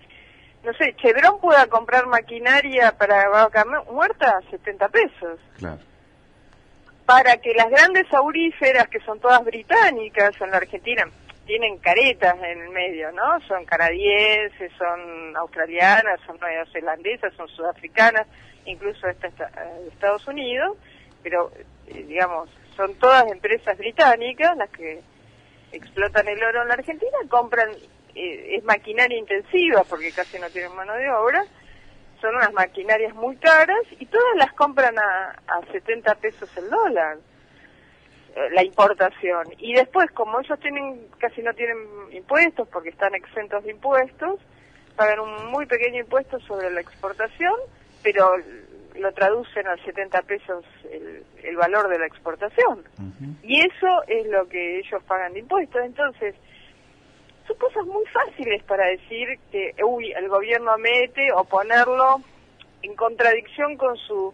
no 0.63 0.71
sé, 0.73 0.95
Chevron 1.01 1.39
pueda 1.41 1.67
comprar 1.67 2.07
maquinaria 2.07 2.93
para 2.97 3.27
vaca 3.29 3.65
muerta 3.91 4.37
a 4.37 4.49
70 4.49 4.87
pesos. 4.89 5.39
Claro 5.57 5.79
para 7.07 7.37
que 7.37 7.53
las 7.53 7.69
grandes 7.69 8.13
auríferas, 8.13 8.89
que 8.89 8.99
son 8.99 9.17
todas 9.21 9.43
británicas 9.45 10.39
en 10.41 10.51
la 10.51 10.57
Argentina, 10.57 11.09
tienen 11.45 11.77
caretas 11.77 12.35
en 12.43 12.61
el 12.61 12.69
medio, 12.69 13.13
¿no? 13.13 13.39
Son 13.47 13.63
canadienses, 13.63 14.69
son 14.77 15.33
australianas, 15.37 16.19
son 16.27 16.37
neozelandesas, 16.37 17.33
son 17.35 17.47
sudafricanas, 17.47 18.27
incluso 18.65 19.07
esta, 19.07 19.29
de 19.29 19.87
Estados 19.87 20.27
Unidos, 20.27 20.75
pero, 21.23 21.49
eh, 21.87 22.03
digamos, 22.03 22.49
son 22.75 22.93
todas 22.95 23.25
empresas 23.31 23.77
británicas 23.77 24.57
las 24.57 24.69
que 24.71 24.99
explotan 25.71 26.27
el 26.27 26.43
oro 26.43 26.63
en 26.63 26.67
la 26.67 26.73
Argentina, 26.73 27.17
compran, 27.29 27.69
eh, 28.15 28.57
es 28.57 28.63
maquinaria 28.65 29.17
intensiva 29.17 29.85
porque 29.89 30.11
casi 30.11 30.39
no 30.39 30.49
tienen 30.49 30.75
mano 30.75 30.93
de 30.95 31.09
obra, 31.09 31.45
son 32.21 32.35
unas 32.35 32.53
maquinarias 32.53 33.13
muy 33.15 33.35
caras 33.37 33.81
y 33.99 34.05
todas 34.05 34.35
las 34.37 34.53
compran 34.53 34.97
a, 34.97 35.35
a 35.47 35.71
70 35.71 36.15
pesos 36.15 36.49
el 36.57 36.69
dólar 36.69 37.17
eh, 38.35 38.49
la 38.51 38.63
importación. 38.63 39.47
Y 39.57 39.73
después 39.73 40.11
como 40.11 40.39
ellos 40.39 40.59
tienen 40.59 41.07
casi 41.19 41.41
no 41.41 41.53
tienen 41.53 41.77
impuestos 42.11 42.67
porque 42.69 42.89
están 42.89 43.15
exentos 43.15 43.63
de 43.63 43.71
impuestos 43.71 44.39
pagan 44.95 45.19
un 45.19 45.51
muy 45.51 45.65
pequeño 45.67 45.99
impuesto 45.99 46.39
sobre 46.39 46.71
la 46.71 46.81
exportación 46.81 47.53
pero 48.03 48.35
lo 48.99 49.11
traducen 49.13 49.67
a 49.67 49.77
70 49.77 50.21
pesos 50.23 50.65
el, 50.91 51.23
el 51.43 51.55
valor 51.55 51.87
de 51.89 51.99
la 51.99 52.07
exportación. 52.07 52.83
Y 53.43 53.59
eso 53.59 54.03
es 54.07 54.27
lo 54.27 54.47
que 54.47 54.79
ellos 54.79 55.01
pagan 55.03 55.33
de 55.33 55.39
impuestos. 55.39 55.81
Entonces 55.83 56.35
son 57.47 57.57
cosas 57.57 57.85
muy 57.85 58.03
fáciles 58.07 58.63
para 58.63 58.85
decir 58.87 59.39
que, 59.51 59.73
uy, 59.83 60.11
el 60.11 60.27
gobierno 60.29 60.77
mete 60.77 61.31
o 61.33 61.43
ponerlo 61.45 62.21
en 62.81 62.95
contradicción 62.95 63.77
con 63.77 63.97
su 63.97 64.33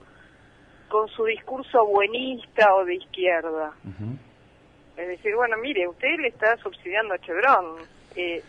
con 0.90 1.08
su 1.08 1.26
discurso 1.26 1.88
buenista 1.88 2.76
o 2.76 2.86
de 2.86 2.96
izquierda. 2.96 3.72
Es 4.96 5.08
decir, 5.08 5.36
bueno, 5.36 5.58
mire, 5.58 5.88
usted 5.88 6.20
le 6.20 6.28
está 6.28 6.56
subsidiando 6.58 7.16
a 7.16 7.18
Chevron, 7.18 7.78
eh, 8.16 8.44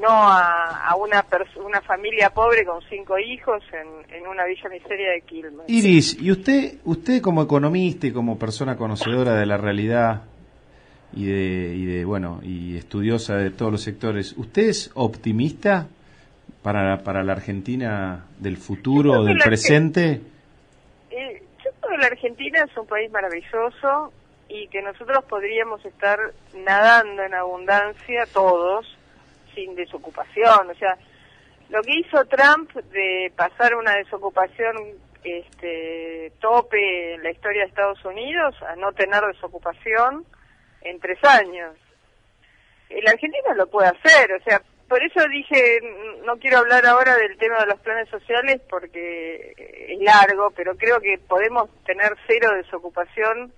no 0.00 0.08
a, 0.08 0.86
a 0.86 0.94
una 0.94 1.24
una 1.56 1.80
familia 1.80 2.30
pobre 2.30 2.64
con 2.64 2.80
cinco 2.88 3.18
hijos 3.18 3.64
en, 3.72 4.14
en 4.16 4.28
una 4.28 4.44
villa 4.44 4.68
miseria 4.68 5.10
de 5.10 5.22
Quilmes. 5.22 5.64
Iris, 5.66 6.20
¿y 6.20 6.30
usted, 6.30 6.74
usted 6.84 7.20
como 7.20 7.42
economista 7.42 8.06
y 8.06 8.12
como 8.12 8.38
persona 8.38 8.76
conocedora 8.76 9.34
de 9.34 9.46
la 9.46 9.56
realidad 9.56 10.22
y 11.12 11.26
de, 11.26 11.74
y 11.74 11.84
de 11.86 12.04
bueno 12.04 12.40
y 12.42 12.76
estudiosa 12.76 13.36
de 13.36 13.50
todos 13.50 13.72
los 13.72 13.82
sectores. 13.82 14.34
¿Usted 14.36 14.62
es 14.62 14.90
optimista 14.94 15.86
para, 16.62 16.98
para 17.02 17.22
la 17.22 17.32
Argentina 17.32 18.26
del 18.38 18.56
futuro 18.56 19.20
o 19.20 19.24
del 19.24 19.38
presente? 19.38 20.20
Eh, 21.10 21.42
yo 21.64 21.70
creo 21.80 21.90
que 21.90 21.98
la 21.98 22.06
Argentina 22.06 22.64
es 22.68 22.76
un 22.76 22.86
país 22.86 23.10
maravilloso 23.10 24.12
y 24.48 24.68
que 24.68 24.82
nosotros 24.82 25.24
podríamos 25.24 25.84
estar 25.84 26.18
nadando 26.54 27.22
en 27.22 27.34
abundancia 27.34 28.26
todos 28.32 28.86
sin 29.54 29.74
desocupación. 29.74 30.70
O 30.70 30.74
sea, 30.74 30.96
lo 31.70 31.82
que 31.82 31.98
hizo 31.98 32.24
Trump 32.26 32.70
de 32.92 33.32
pasar 33.36 33.74
una 33.74 33.94
desocupación 33.96 34.76
este 35.24 36.32
tope 36.40 37.14
en 37.14 37.22
la 37.22 37.30
historia 37.30 37.62
de 37.62 37.68
Estados 37.68 38.04
Unidos 38.04 38.54
a 38.62 38.76
no 38.76 38.92
tener 38.92 39.22
desocupación 39.24 40.24
en 40.84 41.00
tres 41.00 41.18
años. 41.24 41.74
El 42.88 43.06
argentino 43.06 43.54
lo 43.54 43.66
puede 43.68 43.88
hacer, 43.88 44.32
o 44.32 44.42
sea, 44.44 44.60
por 44.92 45.02
eso 45.02 45.26
dije, 45.30 45.80
no 46.26 46.36
quiero 46.36 46.58
hablar 46.58 46.84
ahora 46.84 47.16
del 47.16 47.38
tema 47.38 47.60
de 47.60 47.66
los 47.66 47.80
planes 47.80 48.10
sociales 48.10 48.60
porque 48.68 49.54
es 49.88 49.98
largo, 50.00 50.50
pero 50.54 50.76
creo 50.76 51.00
que 51.00 51.18
podemos 51.26 51.70
tener 51.86 52.14
cero 52.26 52.50
desocupación 52.54 53.50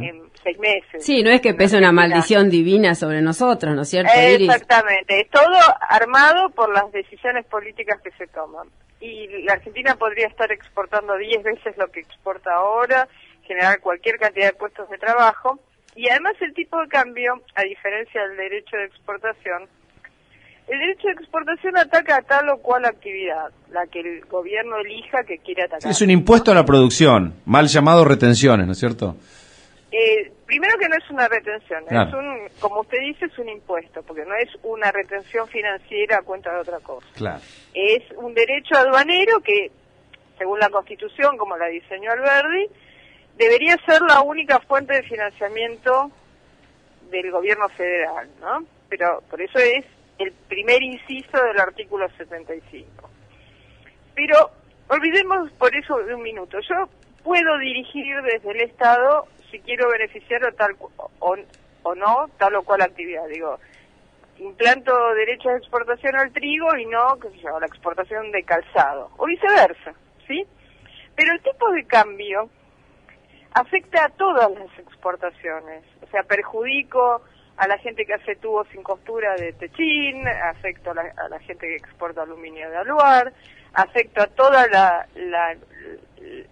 en 0.00 0.28
seis 0.42 0.58
meses. 0.58 1.04
Sí, 1.04 1.22
no 1.22 1.30
es 1.30 1.40
que 1.40 1.54
pese 1.54 1.78
una 1.78 1.92
maldición 1.92 2.50
divina 2.50 2.96
sobre 2.96 3.20
nosotros, 3.20 3.76
¿no 3.76 3.82
es 3.82 3.88
cierto, 3.90 4.10
Exactamente, 4.12 5.20
es 5.20 5.30
todo 5.30 5.56
armado 5.88 6.50
por 6.50 6.72
las 6.72 6.90
decisiones 6.90 7.44
políticas 7.46 8.00
que 8.00 8.10
se 8.12 8.26
toman. 8.26 8.68
Y 9.00 9.44
la 9.44 9.52
Argentina 9.52 9.94
podría 9.94 10.26
estar 10.26 10.50
exportando 10.50 11.16
diez 11.16 11.44
veces 11.44 11.76
lo 11.76 11.86
que 11.92 12.00
exporta 12.00 12.54
ahora, 12.54 13.06
generar 13.42 13.78
cualquier 13.80 14.18
cantidad 14.18 14.46
de 14.46 14.58
puestos 14.58 14.88
de 14.90 14.98
trabajo, 14.98 15.60
y 15.96 16.08
además 16.08 16.34
el 16.40 16.52
tipo 16.54 16.80
de 16.80 16.88
cambio, 16.88 17.42
a 17.54 17.62
diferencia 17.62 18.20
del 18.28 18.36
derecho 18.36 18.76
de 18.76 18.84
exportación, 18.84 19.66
el 20.68 20.78
derecho 20.78 21.08
de 21.08 21.14
exportación 21.14 21.76
ataca 21.76 22.16
a 22.16 22.22
tal 22.22 22.50
o 22.50 22.58
cual 22.58 22.84
actividad, 22.84 23.50
la 23.70 23.86
que 23.86 24.00
el 24.00 24.24
gobierno 24.26 24.76
elija 24.78 25.24
que 25.24 25.38
quiere 25.38 25.64
atacar. 25.64 25.90
es 25.90 26.00
un 26.02 26.10
impuesto 26.10 26.50
a 26.50 26.54
la 26.54 26.64
producción, 26.64 27.34
mal 27.46 27.66
llamado 27.68 28.04
retenciones, 28.04 28.66
¿no 28.66 28.72
es 28.72 28.78
cierto? 28.78 29.16
Eh, 29.90 30.32
primero 30.44 30.76
que 30.78 30.88
no 30.88 30.96
es 30.96 31.10
una 31.10 31.28
retención, 31.28 31.84
es 31.88 32.12
un, 32.12 32.48
como 32.60 32.80
usted 32.80 32.98
dice, 33.00 33.26
es 33.26 33.38
un 33.38 33.48
impuesto, 33.48 34.02
porque 34.02 34.24
no 34.26 34.34
es 34.34 34.50
una 34.64 34.92
retención 34.92 35.48
financiera 35.48 36.18
a 36.18 36.22
cuenta 36.22 36.52
de 36.52 36.60
otra 36.60 36.80
cosa. 36.80 37.06
Claro. 37.14 37.40
Es 37.72 38.02
un 38.16 38.34
derecho 38.34 38.76
aduanero 38.76 39.40
que, 39.40 39.70
según 40.36 40.58
la 40.58 40.68
Constitución, 40.68 41.38
como 41.38 41.56
la 41.56 41.68
diseñó 41.68 42.10
Alberdi, 42.10 42.68
debería 43.36 43.76
ser 43.86 44.02
la 44.02 44.22
única 44.22 44.60
fuente 44.60 44.94
de 44.94 45.02
financiamiento 45.02 46.10
del 47.10 47.30
gobierno 47.30 47.68
federal, 47.70 48.28
¿no? 48.40 48.64
Pero 48.88 49.22
por 49.30 49.40
eso 49.40 49.58
es 49.58 49.84
el 50.18 50.32
primer 50.48 50.82
inciso 50.82 51.42
del 51.42 51.60
artículo 51.60 52.08
75. 52.16 53.10
Pero 54.14 54.50
olvidemos 54.88 55.50
por 55.52 55.74
eso 55.74 55.98
de 55.98 56.14
un 56.14 56.22
minuto. 56.22 56.58
Yo 56.60 56.88
puedo 57.22 57.58
dirigir 57.58 58.06
desde 58.22 58.50
el 58.50 58.60
Estado 58.62 59.26
si 59.50 59.60
quiero 59.60 59.90
beneficiar 59.90 60.44
o 60.44 60.52
tal 60.54 60.76
o, 61.18 61.36
o 61.82 61.94
no 61.94 62.26
tal 62.38 62.54
o 62.56 62.62
cual 62.62 62.82
actividad. 62.82 63.28
Digo, 63.28 63.58
implanto 64.38 64.92
derechos 65.14 65.52
de 65.52 65.58
exportación 65.58 66.16
al 66.16 66.32
trigo 66.32 66.76
y 66.76 66.86
no, 66.86 67.18
qué 67.20 67.30
sé 67.30 67.38
yo, 67.38 67.60
la 67.60 67.66
exportación 67.66 68.30
de 68.32 68.42
calzado 68.42 69.10
o 69.16 69.26
viceversa, 69.26 69.94
¿sí? 70.26 70.44
Pero 71.14 71.32
el 71.32 71.42
tipo 71.42 71.70
de 71.70 71.84
cambio 71.84 72.50
afecta 73.56 74.04
a 74.04 74.08
todas 74.10 74.50
las 74.50 74.78
exportaciones, 74.78 75.82
o 76.02 76.06
sea, 76.08 76.22
perjudico 76.24 77.22
a 77.56 77.66
la 77.66 77.78
gente 77.78 78.04
que 78.04 78.12
hace 78.12 78.36
tubos 78.36 78.68
sin 78.68 78.82
costura 78.82 79.34
de 79.36 79.54
techín, 79.54 80.28
afecto 80.28 80.90
a 80.90 80.94
la, 80.94 81.38
gente 81.40 81.66
que 81.66 81.76
exporta 81.76 82.20
aluminio 82.20 82.68
de 82.68 82.76
aluar, 82.76 83.32
afecto 83.72 84.20
a 84.20 84.26
toda 84.26 84.66
la, 84.68 85.08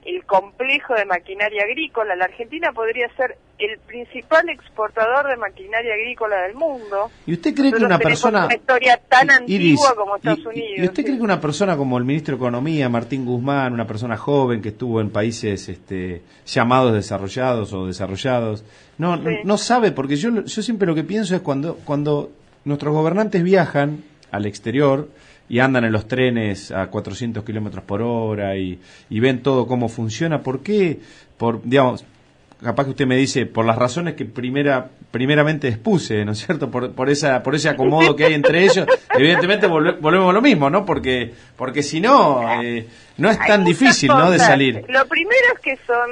el 0.04 0.25
complejo 0.25 0.95
de 0.95 1.04
maquinaria 1.04 1.62
agrícola. 1.62 2.14
La 2.16 2.26
Argentina 2.26 2.73
podría 2.73 3.09
ser 3.16 3.37
el 3.59 3.78
principal 3.78 4.49
exportador 4.49 5.28
de 5.28 5.37
maquinaria 5.37 5.95
agrícola 5.95 6.43
del 6.43 6.54
mundo. 6.54 7.11
¿Y 7.26 7.35
usted 7.35 7.54
cree 7.54 7.73
que 7.73 7.85
una 7.85 7.99
persona... 7.99 8.47
Una 8.47 8.54
historia 8.54 9.00
tan 9.09 9.31
antigua 9.31 9.95
como 9.95 10.16
Estados 10.16 10.45
Unidos. 10.47 10.78
¿Y 10.78 10.85
usted 10.85 11.04
cree 11.04 11.16
que 11.16 11.23
una 11.23 11.40
persona 11.40 11.76
como 11.76 11.99
el 11.99 12.04
ministro 12.04 12.37
de 12.37 12.43
Economía, 12.43 12.88
Martín 12.88 13.25
Guzmán, 13.25 13.73
una 13.73 13.87
persona 13.87 14.16
joven 14.16 14.61
que 14.61 14.71
estuvo 14.71 15.00
en 15.00 15.11
países 15.11 15.69
este, 15.69 16.23
llamados 16.47 16.93
desarrollados 16.93 17.73
o 17.73 17.87
desarrollados, 17.87 18.64
no, 18.99 19.16
no, 19.16 19.59
sabe? 19.59 19.93
Porque 19.93 20.16
yo, 20.16 20.45
yo 20.45 20.62
siempre 20.62 20.87
lo 20.87 20.95
que 20.95 21.04
pienso 21.04 21.35
es 21.35 21.43
cuando, 21.43 21.76
cuando 21.85 22.31
nuestros 22.64 22.95
gobernantes 22.95 23.43
viajan 23.43 24.04
al 24.31 24.47
exterior 24.47 25.09
y 25.49 25.59
andan 25.59 25.85
en 25.85 25.93
los 25.93 26.09
trenes 26.09 26.71
a 26.71 26.87
400 26.87 27.45
kilómetros 27.45 27.85
por 27.85 28.03
hora 28.03 28.57
y, 28.57 28.81
y 29.11 29.21
ven 29.21 29.43
todo 29.43 29.67
cómo 29.67 29.89
funciona, 29.89 30.41
¿por 30.41 30.63
qué? 30.63 30.99
Por, 31.37 31.63
digamos, 31.63 32.05
capaz 32.63 32.85
que 32.85 32.91
usted 32.91 33.07
me 33.07 33.17
dice 33.17 33.47
por 33.47 33.65
las 33.65 33.77
razones 33.77 34.15
que 34.15 34.25
primera 34.25 34.89
primeramente 35.11 35.69
expuse, 35.69 36.25
¿no 36.25 36.33
es 36.33 36.45
cierto? 36.45 36.71
Por, 36.71 36.93
por 36.93 37.11
esa 37.11 37.43
por 37.43 37.55
ese 37.55 37.69
acomodo 37.69 38.17
que 38.17 38.25
hay 38.25 38.35
entre 38.35 38.65
ellos, 38.65 38.87
evidentemente 39.15 39.67
volvemos 39.67 40.31
a 40.31 40.33
lo 40.33 40.43
mismo, 40.43 40.71
¿no? 40.71 40.85
Porque 40.85 41.33
porque 41.57 41.83
si 41.83 42.01
no 42.01 42.63
eh, 42.63 42.87
no 43.19 43.31
es 43.31 43.39
tan 43.39 43.65
difícil, 43.65 44.09
¿no? 44.09 44.31
De 44.31 44.39
salir. 44.39 44.85
Lo 44.89 45.07
primero 45.07 45.47
es 45.55 45.61
que 45.61 45.77
son 45.87 46.09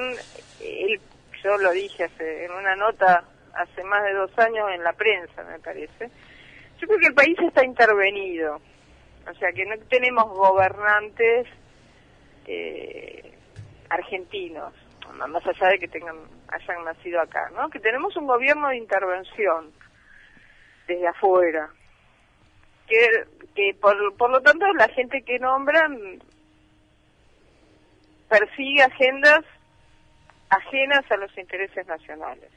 yo 1.43 1.57
lo 1.59 1.73
dije 1.73 2.05
hace, 2.05 2.45
en 2.45 2.53
una 2.53 2.77
nota 2.77 3.25
hace 3.55 3.85
más 3.85 4.05
de 4.05 4.15
dos 4.15 4.31
años 4.39 4.69
en 4.75 4.83
la 4.83 4.93
prensa, 4.93 5.43
me 5.45 5.59
parece. 5.59 6.11
Yo 6.81 6.87
creo 6.87 6.99
que 6.99 7.07
el 7.07 7.15
país 7.15 7.37
está 7.41 7.65
intervenido, 7.65 8.61
o 9.31 9.35
sea 9.35 9.53
que 9.53 9.65
no 9.67 9.77
tenemos 9.89 10.25
gobernantes 10.25 11.47
eh, 12.47 13.39
argentinos 13.89 14.73
más 15.29 15.47
allá 15.47 15.69
de 15.69 15.79
que 15.79 15.89
tengan 15.89 16.17
hayan 16.49 16.85
nacido 16.85 17.21
acá, 17.21 17.51
¿no? 17.55 17.69
Que 17.71 17.81
tenemos 17.81 18.17
un 18.17 18.27
gobierno 18.27 18.69
de 18.69 18.77
intervención 18.77 19.73
desde 20.87 21.07
afuera, 21.07 21.71
que, 22.87 23.27
que 23.55 23.75
por, 23.81 24.17
por 24.17 24.31
lo 24.31 24.41
tanto 24.41 24.67
la 24.75 24.89
gente 24.89 25.23
que 25.23 25.39
nombran 25.39 26.23
persigue 28.29 28.83
agendas 28.83 29.45
ajenas 30.51 31.11
a 31.11 31.17
los 31.17 31.37
intereses 31.39 31.87
nacionales. 31.87 32.51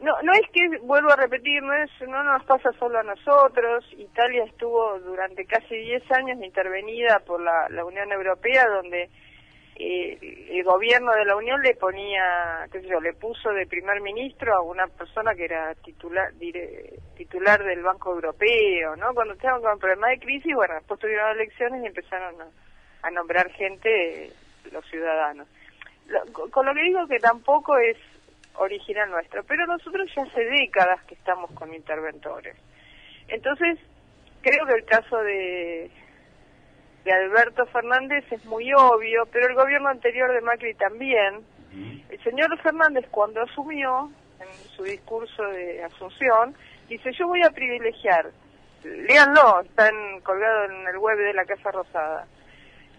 No, 0.00 0.12
no 0.22 0.32
es 0.32 0.48
que, 0.52 0.78
vuelvo 0.82 1.10
a 1.10 1.16
repetir, 1.16 1.60
no, 1.62 1.74
es, 1.74 1.90
no 2.06 2.22
nos 2.22 2.44
pasa 2.44 2.70
solo 2.78 3.00
a 3.00 3.02
nosotros. 3.02 3.84
Italia 3.96 4.44
estuvo 4.44 4.98
durante 5.00 5.44
casi 5.44 5.76
10 5.76 6.12
años 6.12 6.42
intervenida 6.42 7.20
por 7.26 7.40
la, 7.40 7.68
la 7.70 7.84
Unión 7.84 8.12
Europea, 8.12 8.64
donde 8.68 9.10
el 9.80 10.64
gobierno 10.64 11.12
de 11.12 11.24
la 11.24 11.36
Unión 11.36 11.62
le 11.62 11.74
ponía, 11.76 12.66
qué 12.72 12.80
sé 12.80 12.88
yo, 12.88 13.00
le 13.00 13.12
puso 13.12 13.50
de 13.50 13.66
primer 13.66 14.00
ministro 14.00 14.52
a 14.54 14.62
una 14.62 14.88
persona 14.88 15.34
que 15.34 15.44
era 15.44 15.72
titular 15.76 16.32
titular 17.16 17.62
del 17.62 17.82
Banco 17.82 18.12
Europeo, 18.12 18.96
¿no? 18.96 19.14
Cuando 19.14 19.34
estaban 19.34 19.62
con 19.62 19.78
problema 19.78 20.08
de 20.08 20.18
crisis, 20.18 20.52
bueno, 20.54 20.74
después 20.74 20.98
tuvieron 20.98 21.30
elecciones 21.30 21.82
y 21.82 21.86
empezaron 21.86 22.34
a, 23.02 23.10
nombrar 23.10 23.50
gente, 23.52 24.32
los 24.72 24.84
ciudadanos. 24.86 25.46
con 26.50 26.66
lo 26.66 26.74
que 26.74 26.82
digo 26.82 27.06
que 27.06 27.18
tampoco 27.18 27.78
es 27.78 27.96
original 28.58 29.10
nuestro, 29.10 29.44
pero 29.44 29.66
nosotros 29.66 30.08
ya 30.14 30.22
hace 30.22 30.44
décadas 30.44 31.02
que 31.04 31.14
estamos 31.14 31.50
con 31.52 31.74
interventores. 31.74 32.56
Entonces, 33.28 33.78
creo 34.42 34.66
que 34.66 34.74
el 34.74 34.84
caso 34.84 35.18
de 35.18 35.90
Alberto 37.12 37.66
Fernández 37.66 38.24
es 38.30 38.44
muy 38.44 38.72
obvio, 38.72 39.26
pero 39.32 39.48
el 39.48 39.54
gobierno 39.54 39.88
anterior 39.88 40.32
de 40.32 40.40
Macri 40.40 40.74
también. 40.74 41.44
El 42.08 42.22
señor 42.22 42.58
Fernández 42.60 43.06
cuando 43.10 43.42
asumió, 43.42 44.10
en 44.40 44.68
su 44.76 44.84
discurso 44.84 45.42
de 45.42 45.84
Asunción, 45.84 46.54
dice 46.88 47.12
yo 47.12 47.26
voy 47.26 47.42
a 47.42 47.50
privilegiar, 47.50 48.30
léanlo, 48.84 49.60
están 49.60 50.20
colgados 50.22 50.70
en 50.70 50.86
el 50.88 50.98
web 50.98 51.18
de 51.18 51.34
la 51.34 51.44
Casa 51.44 51.70
Rosada, 51.70 52.26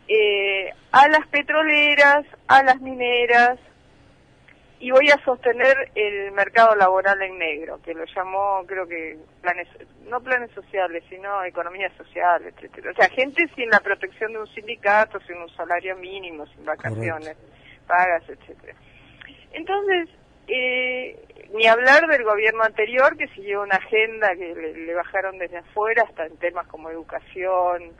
eh, 0.08 0.72
a 0.91 1.08
las 1.08 1.28
petroleras, 1.28 2.26
a 2.48 2.63
las 2.63 2.80
mineras, 2.82 3.60
y 4.80 4.92
voy 4.92 5.10
a 5.10 5.22
sostener 5.26 5.92
el 5.94 6.32
mercado 6.32 6.74
laboral 6.76 7.22
en 7.22 7.38
negro, 7.38 7.82
que 7.84 7.94
lo 7.94 8.06
llamó, 8.06 8.63
creo 8.65 8.88
que, 8.88 9.18
planes, 9.42 9.68
no 10.08 10.22
planes 10.22 10.52
sociales, 10.52 11.04
sino 11.10 11.44
economía 11.44 11.89
social, 11.98 12.46
etcétera. 12.46 12.92
O 12.92 12.96
sea, 12.96 13.10
gente 13.10 13.46
sin 13.56 13.70
la 13.70 13.82
protección 13.82 14.32
de 14.32 14.39
un 14.39 14.48
sindicato, 14.48 15.20
sin 15.22 15.38
un 15.38 15.50
salario 15.50 15.98
mínimo, 15.98 16.46
sin 16.48 16.63
vacaciones, 16.63 17.36
pagas, 17.88 18.24
etcétera. 18.30 18.74
Entonces, 19.52 20.10
eh, 20.48 21.20
ni 21.54 21.68
hablar 21.68 22.08
del 22.08 22.24
gobierno 22.24 22.63
anterior 22.63 23.18
que 23.18 23.28
siguió 23.30 23.62
una 23.63 23.76
agenda 23.76 24.34
que 24.36 24.56
le, 24.56 24.94
bajaron 24.94 25.38
desde 25.38 25.58
afuera 25.58 26.04
hasta 26.08 26.26
en 26.26 26.38
temas 26.38 26.68
como 26.68 26.89
educación 26.89 27.92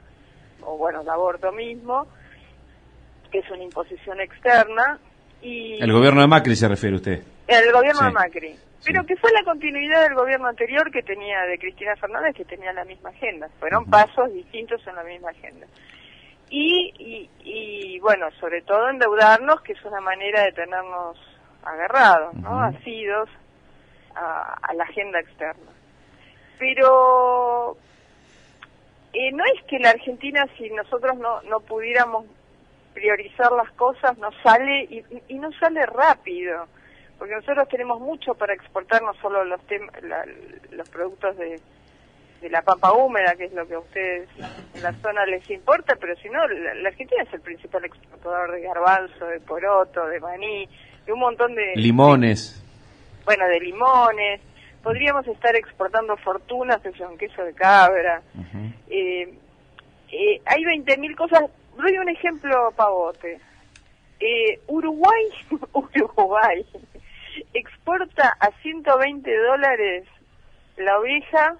o 0.62 0.76
bueno, 0.78 1.02
el 1.02 1.08
aborto 1.08 1.52
mismo, 1.52 2.06
que 3.30 3.38
es 3.38 3.50
una 3.50 3.62
imposición 3.62 4.20
externa, 4.20 4.98
el 5.42 5.92
gobierno 5.92 6.20
de 6.20 6.26
Macri 6.26 6.56
se 6.56 6.68
refiere 6.68 6.96
usted. 6.96 7.22
El 7.46 7.72
gobierno 7.72 8.04
de 8.04 8.12
Macri. 8.12 8.56
Pero 8.84 9.04
que 9.04 9.16
fue 9.16 9.30
la 9.32 9.44
continuidad 9.44 10.02
del 10.04 10.14
gobierno 10.14 10.48
anterior 10.48 10.90
que 10.90 11.02
tenía, 11.02 11.42
de 11.42 11.58
Cristina 11.58 11.94
Fernández, 11.96 12.34
que 12.34 12.44
tenía 12.44 12.72
la 12.72 12.84
misma 12.84 13.10
agenda. 13.10 13.48
Fueron 13.58 13.84
pasos 13.84 14.32
distintos 14.32 14.80
en 14.86 14.96
la 14.96 15.04
misma 15.04 15.30
agenda. 15.30 15.66
Y, 16.48 17.28
y, 17.44 17.98
bueno, 18.00 18.26
sobre 18.40 18.62
todo 18.62 18.88
endeudarnos, 18.88 19.60
que 19.60 19.74
es 19.74 19.84
una 19.84 20.00
manera 20.00 20.42
de 20.42 20.52
tenernos 20.52 21.16
agarrados, 21.62 22.34
¿no? 22.34 22.60
Asidos 22.62 23.28
a, 24.14 24.72
la 24.74 24.84
agenda 24.84 25.20
externa. 25.20 25.70
Pero 26.58 27.76
eh, 29.12 29.30
no 29.32 29.44
es 29.44 29.62
que 29.68 29.78
la 29.78 29.90
Argentina, 29.90 30.46
si 30.56 30.70
nosotros 30.70 31.16
no, 31.18 31.42
no 31.42 31.60
pudiéramos 31.60 32.26
priorizar 32.94 33.52
las 33.52 33.70
cosas 33.72 34.16
no 34.18 34.30
sale 34.42 34.84
y, 34.84 35.04
y 35.28 35.38
no 35.38 35.50
sale 35.52 35.86
rápido 35.86 36.66
porque 37.18 37.34
nosotros 37.34 37.68
tenemos 37.68 38.00
mucho 38.00 38.34
para 38.34 38.54
exportar 38.54 39.02
no 39.02 39.12
solo 39.14 39.44
los 39.44 39.60
los 40.70 40.88
productos 40.88 41.36
de, 41.36 41.60
de 42.40 42.50
la 42.50 42.62
papa 42.62 42.92
húmeda 42.92 43.34
que 43.36 43.44
es 43.44 43.52
lo 43.52 43.66
que 43.66 43.74
a 43.74 43.78
ustedes 43.78 44.28
en 44.74 44.82
la 44.82 44.92
zona 44.94 45.24
les 45.26 45.48
importa 45.50 45.96
pero 46.00 46.16
si 46.16 46.28
no 46.28 46.46
la, 46.48 46.88
Argentina 46.88 47.22
es 47.22 47.32
el 47.32 47.40
principal 47.40 47.84
exportador 47.84 48.52
de 48.52 48.62
garbanzo 48.62 49.26
de 49.26 49.40
poroto 49.40 50.06
de 50.06 50.20
maní 50.20 50.68
de 51.06 51.12
un 51.12 51.20
montón 51.20 51.54
de... 51.54 51.72
Limones. 51.76 52.62
bueno, 53.24 53.46
de 53.48 53.60
limones. 53.60 54.40
Podríamos 54.82 55.26
estar 55.26 55.54
exportando 55.56 56.16
fortunas 56.18 56.82
de 56.82 56.90
un 57.04 57.18
queso 57.18 57.44
de 57.44 57.52
cabra. 57.52 58.22
eh, 58.88 59.34
eh, 60.10 60.40
hay 60.44 60.62
20.000 60.62 61.16
cosas. 61.16 61.42
Doy 61.80 61.96
un 61.98 62.08
ejemplo, 62.08 62.72
Pavote. 62.76 63.40
Eh, 64.20 64.60
Uruguay, 64.66 65.24
Uruguay, 65.72 66.66
exporta 67.54 68.36
a 68.38 68.50
120 68.60 69.36
dólares 69.38 70.04
la 70.76 70.98
oveja 70.98 71.56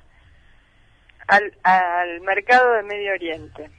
al, 1.26 1.54
al 1.62 2.20
mercado 2.20 2.72
de 2.74 2.83
Medio 2.83 3.12
Oriente. 3.12 3.70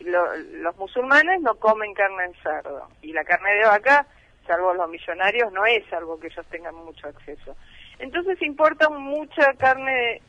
los 0.00 0.76
musulmanes 0.78 1.42
no 1.42 1.54
comen 1.56 1.92
carne 1.92 2.28
de 2.28 2.34
cerdo 2.42 2.88
y 3.02 3.12
la 3.12 3.24
carne 3.24 3.50
de 3.54 3.64
vaca, 3.66 4.06
salvo 4.46 4.72
los 4.72 4.88
millonarios, 4.88 5.52
no 5.52 5.66
es 5.66 5.90
algo 5.92 6.18
que 6.18 6.28
ellos 6.28 6.46
tengan 6.46 6.74
mucho 6.76 7.08
acceso. 7.08 7.56
Entonces 7.98 8.40
importan 8.40 9.02
mucha 9.02 9.52
carne 9.54 10.22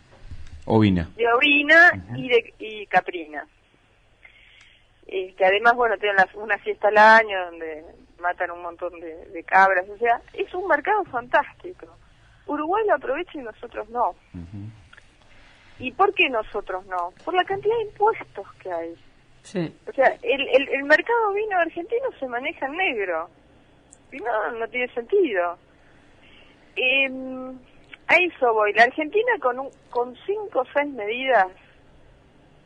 ovina, 0.66 1.08
de 1.16 1.32
ovina 1.32 1.92
y 2.16 2.28
de 2.28 2.54
y 2.60 2.86
caprina. 2.88 3.48
Que 5.10 5.46
además, 5.46 5.74
bueno, 5.76 5.98
tienen 5.98 6.18
una 6.36 6.58
fiesta 6.60 6.90
al 6.90 6.98
año 6.98 7.46
donde 7.46 7.84
matan 8.20 8.52
un 8.52 8.62
montón 8.62 9.00
de, 9.00 9.44
cabras, 9.44 9.88
o 9.90 9.98
sea, 9.98 10.22
es 10.34 10.54
un 10.54 10.68
mercado 10.68 11.04
fantástico. 11.06 11.88
Uruguay 12.46 12.84
lo 12.88 12.96
aprovecha 12.96 13.32
y 13.40 13.44
nosotros 13.44 13.90
no. 13.90 14.16
¿Y 15.80 15.92
por 15.94 16.14
qué 16.14 16.30
nosotros 16.30 16.86
no? 16.88 17.14
Por 17.24 17.34
la 17.34 17.44
cantidad 17.44 17.76
de 17.78 17.84
impuestos 17.84 18.48
que 18.62 18.72
hay. 18.72 18.96
Sí. 19.44 19.74
O 19.88 19.94
sea, 19.94 20.18
el, 20.22 20.42
el, 20.42 20.70
el 20.70 20.84
mercado 20.84 21.34
vino 21.34 21.58
argentino 21.58 22.12
se 22.20 22.28
maneja 22.28 22.66
en 22.66 22.76
negro. 22.76 23.30
Y 24.12 24.18
no, 24.18 24.52
no 24.60 24.68
tiene 24.68 24.94
sentido. 24.94 25.58
Eh, 26.76 27.10
a 28.08 28.16
eso 28.16 28.54
voy. 28.54 28.74
La 28.74 28.84
Argentina 28.84 29.32
con, 29.40 29.60
un, 29.60 29.70
con 29.90 30.16
cinco 30.26 30.62
o 30.62 30.66
seis 30.74 30.92
medidas, 30.94 31.48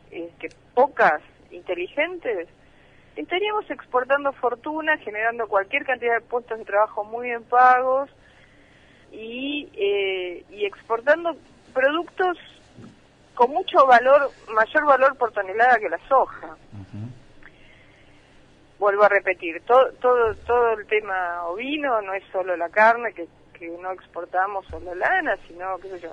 este, 0.10 0.50
pocas, 0.74 1.22
inteligentes, 1.54 2.50
estaríamos 3.16 3.70
exportando 3.70 4.32
fortuna, 4.34 4.98
generando 4.98 5.48
cualquier 5.48 5.86
cantidad 5.86 6.16
de 6.16 6.22
puestos 6.22 6.58
de 6.58 6.66
trabajo 6.66 7.04
muy 7.04 7.28
bien 7.28 7.44
pagos 7.44 8.10
y, 9.12 9.70
eh, 9.76 10.44
y 10.50 10.66
exportando 10.66 11.36
productos 11.74 12.38
con 13.36 13.52
mucho 13.52 13.86
valor, 13.86 14.30
mayor 14.54 14.86
valor 14.86 15.18
por 15.18 15.32
tonelada 15.32 15.80
que 15.80 15.90
la 15.90 16.00
soja. 16.08 16.56
Vuelvo 18.80 19.04
a 19.04 19.10
repetir, 19.10 19.62
todo, 19.62 19.92
todo, 20.02 20.36
todo 20.46 20.74
el 20.74 20.86
tema 20.88 21.46
ovino 21.46 22.02
no 22.02 22.14
es 22.14 22.24
solo 22.32 22.58
la 22.58 22.70
carne, 22.70 23.14
que, 23.14 23.28
que 23.54 23.70
no 23.70 23.92
exportamos 23.92 24.66
solo 24.68 24.94
lana, 24.94 25.38
sino, 25.48 25.78
qué 25.78 25.88
sé 25.90 26.00
yo, 26.02 26.12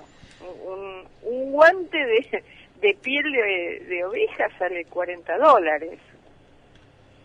un, 0.65 1.05
un 1.23 1.51
guante 1.51 1.97
de, 1.97 2.43
de 2.81 2.97
piel 3.01 3.31
de, 3.31 3.85
de 3.87 4.05
oveja 4.05 4.47
sale 4.57 4.85
40 4.85 5.37
dólares 5.37 5.99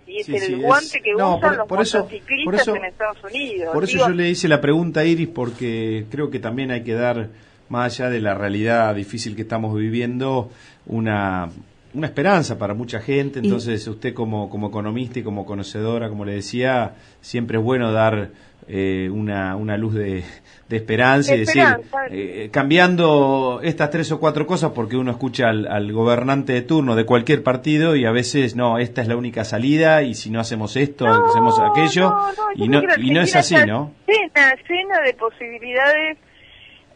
y 0.07 0.21
es 0.21 0.29
el 0.29 0.63
guante 0.63 1.01
que 1.03 1.15
usan 1.15 1.57
los 1.57 1.69
motociclistas 1.69 2.69
en 2.69 2.85
Estados 2.85 3.25
Unidos. 3.25 3.75
Por 3.75 3.85
eso 3.85 3.99
yo 3.99 4.09
le 4.11 4.31
hice 4.31 4.49
la 4.49 4.61
pregunta 4.61 5.01
a 5.01 5.05
Iris 5.05 5.29
porque 5.29 6.07
creo 6.11 6.31
que 6.31 6.39
también 6.39 6.71
hay 6.71 6.85
que 6.85 6.95
dar, 6.95 7.29
más 7.69 7.95
allá 7.95 8.11
de 8.11 8.21
la 8.21 8.35
realidad 8.35 8.95
difícil 8.95 9.35
que 9.35 9.43
estamos 9.43 9.77
viviendo, 9.77 10.51
una, 10.87 11.51
una 11.97 12.09
esperanza 12.09 12.59
para 12.59 12.75
mucha 12.75 13.01
gente. 13.01 13.39
Entonces 13.39 13.87
usted 13.89 14.13
como, 14.13 14.51
como 14.51 14.69
economista 14.69 15.19
y 15.19 15.23
como 15.23 15.47
conocedora, 15.47 16.11
como 16.11 16.27
le 16.27 16.35
decía, 16.35 16.95
siempre 17.23 17.57
es 17.57 17.65
bueno 17.65 17.91
dar 17.91 18.31
eh, 18.69 19.09
una, 19.11 19.57
una 19.57 19.79
luz 19.79 19.95
de, 19.95 20.23
de 20.69 20.77
esperanza 20.77 21.35
y 21.35 21.41
decir, 21.41 21.65
eh, 22.11 22.51
cambiando 22.53 23.61
estas 23.63 23.91
tres 23.91 24.13
o 24.13 24.21
cuatro 24.21 24.47
cosas, 24.47 24.73
porque 24.73 24.97
uno 24.97 25.11
escucha 25.11 25.49
al, 25.49 25.91
gobernante 25.91 26.53
de 26.53 26.63
turno 26.63 26.97
de 26.97 27.07
cualquier 27.07 27.43
partido 27.43 27.97
y 27.97 28.05
a 28.05 28.11
veces, 28.11 28.57
no, 28.57 28.79
esta 28.79 29.01
es 29.01 29.09
la 29.09 29.17
única 29.17 29.45
salida 29.45 30.03
y 30.03 30.15
si 30.15 30.29
no 30.29 30.41
hacemos 30.41 30.77
esto, 30.77 31.07
hacemos 31.07 31.59
aquello, 31.61 32.15
y, 32.57 32.69
no, 32.69 32.83
y 32.99 33.11
no 33.11 33.23
es 33.23 33.35
así, 33.37 33.55
¿no? 33.67 33.93
Llena, 34.07 34.55
llena 34.69 35.01
de 35.01 35.15
posibilidades, 35.15 36.19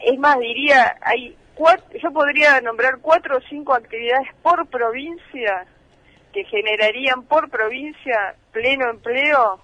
es 0.01 0.19
más, 0.19 0.39
diría, 0.41 0.97
hay 1.01 1.37
cuatro, 1.61 1.99
yo 1.99 2.11
podría 2.11 2.59
nombrar 2.63 3.01
cuatro 3.03 3.37
o 3.37 3.41
cinco 3.51 3.75
actividades 3.75 4.29
por 4.43 4.67
provincia 4.69 5.67
que 6.33 6.45
generarían 6.45 7.25
por 7.25 7.51
provincia 7.51 8.35
pleno 8.51 8.89
empleo 8.89 9.61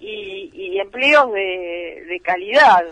y, 0.00 0.78
empleos 0.80 1.32
de, 1.32 2.04
de 2.08 2.20
calidad, 2.20 2.84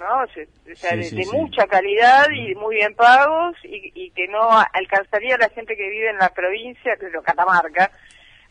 ¿no? 0.00 0.22
O 0.22 0.74
sea, 0.74 0.96
de, 0.96 1.26
mucha 1.32 1.66
calidad 1.66 2.28
y 2.30 2.54
muy 2.54 2.76
bien 2.76 2.94
pagos 2.94 3.56
y, 3.62 4.10
que 4.10 4.26
no 4.28 4.48
alcanzaría 4.72 5.34
a 5.34 5.38
la 5.38 5.48
gente 5.50 5.76
que 5.76 5.90
vive 5.90 6.08
en 6.08 6.18
la 6.18 6.30
provincia, 6.30 6.96
que 6.96 7.06
es 7.06 7.12
lo 7.12 7.22
Catamarca, 7.22 7.90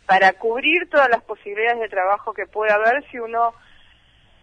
para 0.06 0.34
cubrir 0.34 0.88
todas 0.90 1.10
las 1.10 1.24
posibilidades 1.24 1.80
de 1.80 1.90
trabajo 1.90 2.34
que 2.34 2.46
pueda 2.46 2.76
haber 2.76 3.04
si 3.10 3.18
uno 3.18 3.54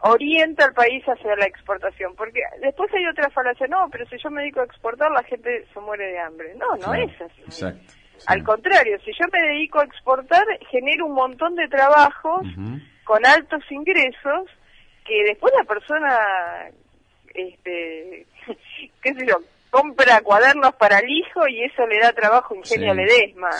orienta 0.00 0.66
al 0.66 0.74
país 0.74 1.02
hacia 1.04 1.36
la 1.36 1.46
exportación. 1.46 2.14
Porque 2.16 2.40
después 2.60 2.92
hay 2.94 3.06
otra 3.06 3.30
falacia, 3.30 3.66
no, 3.66 3.88
pero 3.90 4.06
si 4.06 4.16
yo 4.22 4.30
me 4.30 4.42
dedico 4.42 4.60
a 4.60 4.64
exportar, 4.64 5.10
la 5.10 5.22
gente 5.24 5.66
se 5.72 5.80
muere 5.80 6.06
de 6.12 6.18
hambre. 6.18 6.54
No, 6.56 6.76
no 6.76 6.94
es 6.94 7.10
así. 7.20 7.64
Al 8.26 8.42
contrario, 8.44 8.98
si 9.04 9.12
yo 9.12 9.26
me 9.32 9.48
dedico 9.48 9.80
a 9.80 9.84
exportar, 9.84 10.44
genero 10.70 11.06
un 11.06 11.14
montón 11.14 11.56
de 11.56 11.68
trabajos 11.68 12.46
con 13.04 13.26
altos 13.26 13.62
ingresos 13.70 14.48
que 15.04 15.24
después 15.24 15.52
la 15.56 15.64
persona, 15.64 16.18
este, 17.34 18.26
qué 19.02 19.14
sé 19.14 19.26
yo, 19.26 19.36
compra 19.70 20.20
cuadernos 20.22 20.74
para 20.76 21.00
el 21.00 21.10
hijo 21.10 21.46
y 21.48 21.64
eso 21.64 21.86
le 21.86 21.98
da 21.98 22.12
trabajo 22.12 22.54
Ingenio 22.54 22.94
Ledesma. 22.94 23.50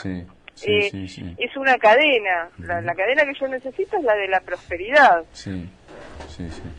Eh, 0.63 1.35
es 1.39 1.57
una 1.57 1.77
cadena. 1.79 2.49
La, 2.59 2.95
cadena 2.95 3.25
que 3.25 3.39
yo 3.39 3.49
necesito 3.49 3.97
es 3.97 4.05
la 4.05 4.15
de 4.15 4.29
la 4.29 4.41
prosperidad. 4.41 5.25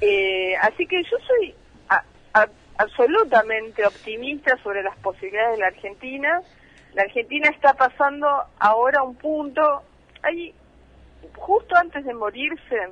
Eh, 0.02 0.56
así 0.62 0.86
que 0.88 1.02
yo 1.04 1.18
soy 1.26 1.56
absolutamente 2.78 3.86
optimista 3.86 4.58
sobre 4.62 4.84
las 4.84 4.98
posibilidades 4.98 5.54
de 5.54 5.62
la 5.62 5.68
Argentina. 5.68 6.42
La 6.94 7.04
Argentina 7.04 7.50
está 7.50 7.74
pasando 7.74 8.28
ahora 8.60 9.04
un 9.04 9.16
punto. 9.16 9.84
Hay 10.24 10.54
justo 11.36 11.76
antes 11.76 12.04
de 12.06 12.14
morirse, 12.14 12.90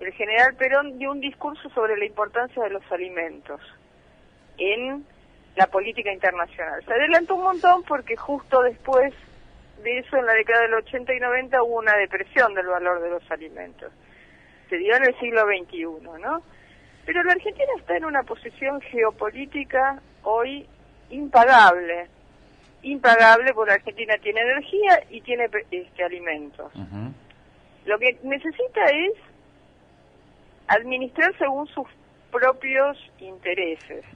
el 0.00 0.12
general 0.12 0.54
Perón 0.56 0.98
dio 0.98 1.10
un 1.12 1.20
discurso 1.20 1.68
sobre 1.70 1.96
la 1.96 2.04
importancia 2.04 2.62
de 2.62 2.70
los 2.70 2.82
alimentos 2.90 3.60
en 4.58 5.04
la 5.56 5.66
política 5.66 6.12
internacional. 6.12 6.84
Se 6.84 6.92
adelantó 6.92 7.36
un 7.36 7.42
montón 7.42 7.82
porque 7.84 8.16
justo 8.16 8.62
después 8.62 9.12
de 9.82 9.98
eso, 9.98 10.16
en 10.16 10.26
la 10.26 10.34
década 10.34 10.62
del 10.62 10.74
80 10.74 11.14
y 11.14 11.20
90, 11.20 11.62
hubo 11.62 11.78
una 11.78 11.96
depresión 11.96 12.54
del 12.54 12.66
valor 12.66 13.02
de 13.02 13.10
los 13.10 13.30
alimentos. 13.30 13.92
Se 14.72 14.78
dio 14.78 14.96
en 14.96 15.04
el 15.04 15.18
siglo 15.20 15.42
XXI, 15.42 16.18
¿no? 16.18 16.42
Pero 17.04 17.22
la 17.24 17.32
Argentina 17.32 17.68
está 17.78 17.94
en 17.94 18.06
una 18.06 18.22
posición 18.22 18.80
geopolítica 18.80 20.00
hoy 20.22 20.66
impagable. 21.10 22.06
Impagable 22.80 23.52
porque 23.52 23.68
la 23.68 23.74
Argentina 23.74 24.14
tiene 24.22 24.40
energía 24.40 25.04
y 25.10 25.20
tiene 25.20 25.50
este, 25.70 26.02
alimentos. 26.02 26.72
Lo 27.84 27.98
que 27.98 28.16
necesita 28.22 28.84
es 28.86 29.12
administrar 30.68 31.36
según 31.36 31.66
sus 31.66 31.86
propios 32.30 32.96
intereses. 33.18 34.06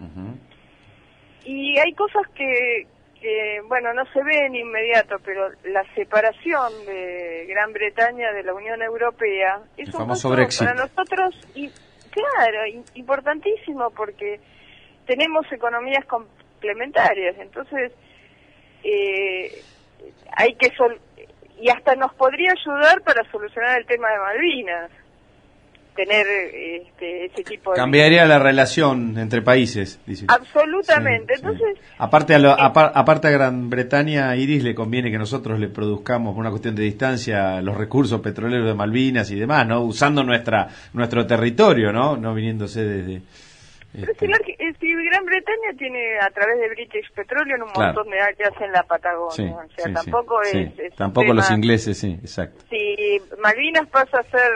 Y 1.45 1.79
hay 1.79 1.93
cosas 1.93 2.23
que, 2.35 2.87
que, 3.21 3.61
bueno, 3.67 3.93
no 3.95 4.05
se 4.13 4.23
ven 4.23 4.55
inmediato, 4.55 5.17
pero 5.25 5.51
la 5.65 5.83
separación 5.95 6.73
de 6.87 7.47
Gran 7.49 7.73
Bretaña 7.73 8.33
de 8.33 8.43
la 8.43 8.55
Unión 8.55 8.83
Europea 8.83 9.61
es 9.77 9.93
un 9.95 10.07
para 10.07 10.75
nosotros, 10.75 11.35
y, 11.55 11.71
claro, 12.11 12.67
importantísimo 12.95 13.91
porque 13.91 14.41
tenemos 15.07 15.51
economías 15.51 16.05
complementarias, 16.07 17.37
este 17.39 17.93
eh, 18.85 19.63
hay 20.37 20.55
que 20.55 20.71
sol 20.77 21.01
y 21.59 21.71
hasta 21.71 21.95
nos 21.97 22.13
podría 22.15 22.53
ayudar 22.53 23.01
para 23.03 23.29
solucionar 23.31 23.79
el 23.79 23.87
tema 23.87 24.11
de 24.11 24.19
Malvinas 24.19 24.91
tener 25.97 26.27
este, 26.27 27.27
ese 27.27 27.43
tipo 27.43 27.73
de... 27.73 27.77
Cambiaría 27.77 28.25
la 28.27 28.39
relación 28.39 29.19
entre 29.19 29.43
países, 29.43 29.99
dice. 30.07 30.27
Absolutamente. 30.29 31.35
Entonces, 31.35 31.79
Aparte, 31.99 32.35
a, 32.35 32.39
eh, 32.39 32.55
aparte 32.95 33.29
a 33.29 33.31
Gran 33.31 33.71
Bretaña, 33.71 34.37
Iris 34.37 34.63
le 34.63 34.75
conviene 34.75 35.11
que 35.11 35.19
nosotros 35.19 35.59
le 35.59 35.69
produzcamos, 35.69 36.35
por 36.35 36.41
una 36.41 36.51
cuestión 36.51 36.75
de 36.77 36.83
distancia, 36.83 37.61
los 37.63 37.77
recursos 37.77 38.21
petroleros 38.21 38.67
de 38.67 38.75
Malvinas 38.75 39.31
y 39.31 39.37
demás, 39.37 39.67
¿no? 39.67 39.81
Usando 39.81 40.23
nuestra 40.23 40.69
nuestro 40.93 41.27
territorio, 41.27 41.93
¿no? 41.93 42.17
No 42.17 42.35
viniéndose 42.35 42.85
desde... 42.85 43.23
Pero 44.19 44.37
si, 44.45 44.55
este, 44.59 44.87
Gran 45.07 45.25
Bretaña 45.25 45.73
tiene 45.79 46.19
a 46.21 46.29
través 46.31 46.59
de 46.61 46.69
British 46.69 47.11
Petroleum 47.15 47.63
un 47.63 47.83
montón 47.83 48.11
de 48.11 48.21
áreas 48.21 48.53
en 48.61 48.73
la 48.73 48.83
Patagonia, 48.83 49.57
o 49.57 49.71
sea, 49.75 49.93
tampoco 49.95 50.43
es, 50.43 50.95
Tampoco 50.97 51.33
los 51.33 51.51
ingleses, 51.51 51.97
sí, 51.97 52.19
exacto. 52.21 52.65
Si 52.69 53.19
Malvinas 53.41 53.89
pasa 53.89 54.19
a 54.19 54.23
ser 54.25 54.53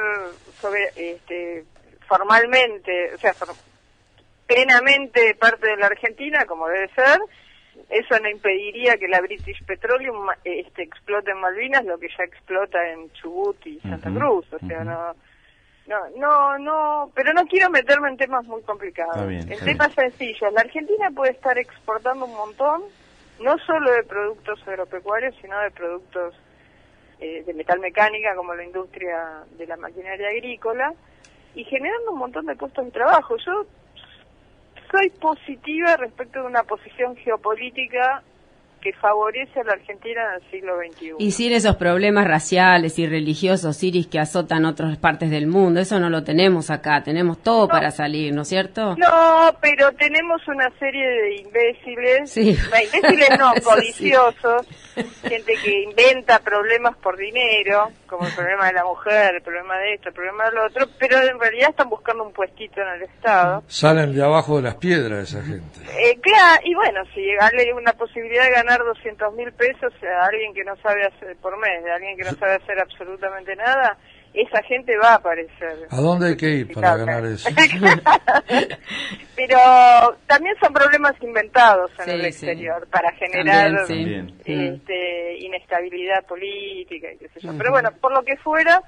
este, 0.96 1.64
formalmente, 2.06 3.14
o 3.14 3.18
sea, 3.18 3.34
plenamente 4.46 5.34
parte 5.34 5.68
de 5.68 5.76
la 5.76 5.86
Argentina, 5.86 6.44
como 6.46 6.68
debe 6.68 6.88
ser, 6.94 7.20
eso 7.88 8.18
no 8.20 8.28
impediría 8.28 8.96
que 8.96 9.08
la 9.08 9.20
British 9.20 9.64
Petroleum 9.64 10.28
este, 10.44 10.82
explote 10.82 11.30
en 11.30 11.40
Malvinas 11.40 11.84
lo 11.84 11.98
que 11.98 12.08
ya 12.08 12.24
explota 12.24 12.78
en 12.90 13.12
Chubut 13.12 13.66
y 13.66 13.80
Santa 13.80 14.10
Cruz, 14.10 14.46
o 14.52 14.58
sea, 14.66 14.84
no 14.84 15.14
no, 15.90 15.98
no, 16.16 16.58
no, 16.58 17.12
pero 17.16 17.32
no 17.32 17.44
quiero 17.46 17.68
meterme 17.68 18.10
en 18.10 18.16
temas 18.16 18.44
muy 18.44 18.62
complicados. 18.62 19.28
el 19.28 19.58
tema 19.58 19.86
es 19.86 19.94
sencillo. 19.94 20.48
La 20.52 20.60
Argentina 20.60 21.10
puede 21.10 21.32
estar 21.32 21.58
exportando 21.58 22.26
un 22.26 22.34
montón, 22.34 22.82
no 23.40 23.58
solo 23.66 23.90
de 23.90 24.04
productos 24.04 24.60
agropecuarios, 24.68 25.34
sino 25.42 25.58
de 25.58 25.70
productos 25.72 26.36
eh, 27.20 27.42
de 27.44 27.54
metal 27.54 27.78
mecánica, 27.80 28.34
como 28.34 28.54
la 28.54 28.64
industria 28.64 29.44
de 29.58 29.66
la 29.66 29.76
maquinaria 29.76 30.28
agrícola, 30.28 30.94
y 31.54 31.64
generando 31.64 32.12
un 32.12 32.18
montón 32.18 32.46
de 32.46 32.56
puestos 32.56 32.84
de 32.84 32.90
trabajo. 32.90 33.36
Yo 33.44 33.66
soy 34.90 35.10
positiva 35.10 35.96
respecto 35.96 36.40
de 36.40 36.46
una 36.46 36.62
posición 36.62 37.16
geopolítica 37.16 38.22
que 38.80 38.92
favorece 38.94 39.60
a 39.60 39.64
la 39.64 39.72
Argentina 39.72 40.22
en 40.22 40.42
el 40.42 40.50
siglo 40.50 40.76
XXI. 40.78 41.14
Y 41.18 41.30
sin 41.32 41.52
esos 41.52 41.76
problemas 41.76 42.26
raciales 42.26 42.98
y 42.98 43.06
religiosos, 43.06 43.82
Iris, 43.82 44.06
que 44.06 44.18
azotan 44.18 44.64
otras 44.64 44.96
partes 44.98 45.30
del 45.30 45.46
mundo, 45.46 45.80
eso 45.80 45.98
no 46.00 46.10
lo 46.10 46.24
tenemos 46.24 46.70
acá, 46.70 47.02
tenemos 47.02 47.42
todo 47.42 47.68
para 47.68 47.90
salir, 47.90 48.34
¿no 48.34 48.42
es 48.42 48.48
cierto? 48.48 48.96
No, 48.96 49.54
pero 49.60 49.92
tenemos 49.92 50.46
una 50.48 50.70
serie 50.78 51.06
de 51.06 51.36
imbéciles, 51.36 52.30
sí. 52.30 52.50
imbéciles 52.50 53.38
no, 53.38 53.52
codiciosos, 53.62 54.66
gente 55.22 55.54
que 55.62 55.82
inventa 55.82 56.38
problemas 56.38 56.96
por 56.96 57.16
dinero, 57.16 57.90
como 58.06 58.26
el 58.26 58.32
problema 58.34 58.66
de 58.66 58.72
la 58.72 58.84
mujer, 58.84 59.36
el 59.36 59.42
problema 59.42 59.78
de 59.78 59.94
esto, 59.94 60.08
el 60.08 60.14
problema 60.14 60.44
de 60.46 60.52
lo 60.52 60.66
otro, 60.66 60.86
pero 60.98 61.18
en 61.18 61.38
realidad 61.38 61.70
están 61.70 61.88
buscando 61.88 62.24
un 62.24 62.32
puestito 62.32 62.80
en 62.80 62.88
el 62.88 63.02
Estado. 63.02 63.62
Salen 63.68 64.14
de 64.14 64.22
abajo 64.22 64.56
de 64.56 64.62
las 64.62 64.74
piedras 64.76 65.32
esa 65.32 65.42
gente. 65.42 65.80
Eh, 65.96 66.18
claro, 66.20 66.60
y 66.64 66.74
bueno, 66.74 67.00
si 67.14 67.20
llegarle 67.20 67.72
una 67.74 67.92
posibilidad 67.92 68.44
de 68.44 68.50
ganar 68.50 68.69
200 68.78 69.34
mil 69.34 69.52
pesos 69.52 69.92
a 70.02 70.26
alguien 70.26 70.54
que 70.54 70.64
no 70.64 70.76
sabe 70.76 71.06
hacer 71.06 71.36
por 71.36 71.58
mes, 71.58 71.84
de 71.84 71.90
alguien 71.90 72.16
que 72.16 72.24
no 72.24 72.32
sabe 72.32 72.54
hacer 72.54 72.78
absolutamente 72.78 73.56
nada, 73.56 73.96
esa 74.32 74.62
gente 74.62 74.96
va 74.96 75.12
a 75.12 75.14
aparecer. 75.16 75.88
¿A 75.90 75.96
dónde 75.96 76.28
hay 76.28 76.36
que 76.36 76.48
ir 76.48 76.72
para 76.72 76.96
ganar 76.96 77.24
eso? 77.24 77.48
Pero 79.36 79.58
también 80.26 80.54
son 80.60 80.72
problemas 80.72 81.14
inventados 81.20 81.90
en 81.98 82.10
el 82.10 82.24
exterior 82.26 82.86
para 82.90 83.10
generar 83.12 83.72
este, 84.44 85.38
inestabilidad 85.40 86.24
política 86.26 87.12
y 87.12 87.18
qué 87.18 87.28
sé 87.28 87.40
yo. 87.40 87.52
Pero 87.58 87.72
bueno, 87.72 87.90
por 88.00 88.12
lo 88.12 88.22
que 88.22 88.36
fuera, 88.36 88.80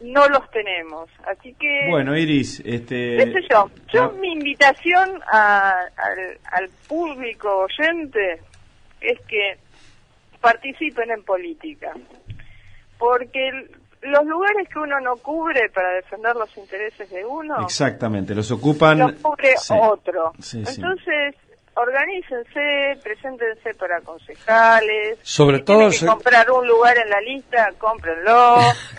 no 0.00 0.26
los 0.28 0.50
tenemos. 0.50 1.08
Así 1.26 1.54
que... 1.54 1.86
Bueno, 1.88 2.16
Iris, 2.16 2.60
este... 2.64 3.18
¿Qué 3.18 3.32
sé 3.32 3.46
yo? 3.50 3.70
Yo 3.92 4.12
mi 4.12 4.32
invitación 4.32 5.20
al, 5.30 6.38
al 6.50 6.68
público 6.88 7.66
oyente 7.66 8.40
es 9.02 9.20
que 9.26 9.58
participen 10.40 11.10
en 11.10 11.22
política, 11.22 11.92
porque 12.98 13.68
los 14.02 14.24
lugares 14.26 14.68
que 14.68 14.78
uno 14.78 15.00
no 15.00 15.16
cubre 15.16 15.68
para 15.70 15.90
defender 15.94 16.34
los 16.34 16.54
intereses 16.56 17.08
de 17.10 17.24
uno, 17.24 17.64
exactamente, 17.64 18.34
los 18.34 18.50
ocupan, 18.50 18.98
los 18.98 19.12
cubre 19.12 19.54
otro. 19.68 20.32
Entonces, 20.52 21.36
organícense, 21.74 23.00
preséntense 23.02 23.74
para 23.74 24.00
concejales. 24.00 25.18
Sobre 25.22 25.60
todo. 25.60 25.90
Que 25.90 26.06
comprar 26.06 26.50
un 26.50 26.66
lugar 26.66 26.96
en 26.98 27.10
la 27.10 27.20
lista, 27.20 27.70
cómprenlo. 27.78 28.58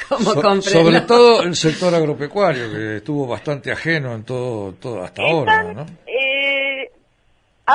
sobre 0.62 1.02
todo 1.02 1.44
el 1.44 1.56
sector 1.56 1.94
agropecuario, 1.94 2.72
que 2.72 2.98
estuvo 2.98 3.28
bastante 3.28 3.72
ajeno 3.72 4.14
en 4.14 4.24
todo, 4.24 4.74
todo 4.74 5.04
hasta 5.04 5.22
ahora, 5.22 5.64
¿no? 5.74 5.86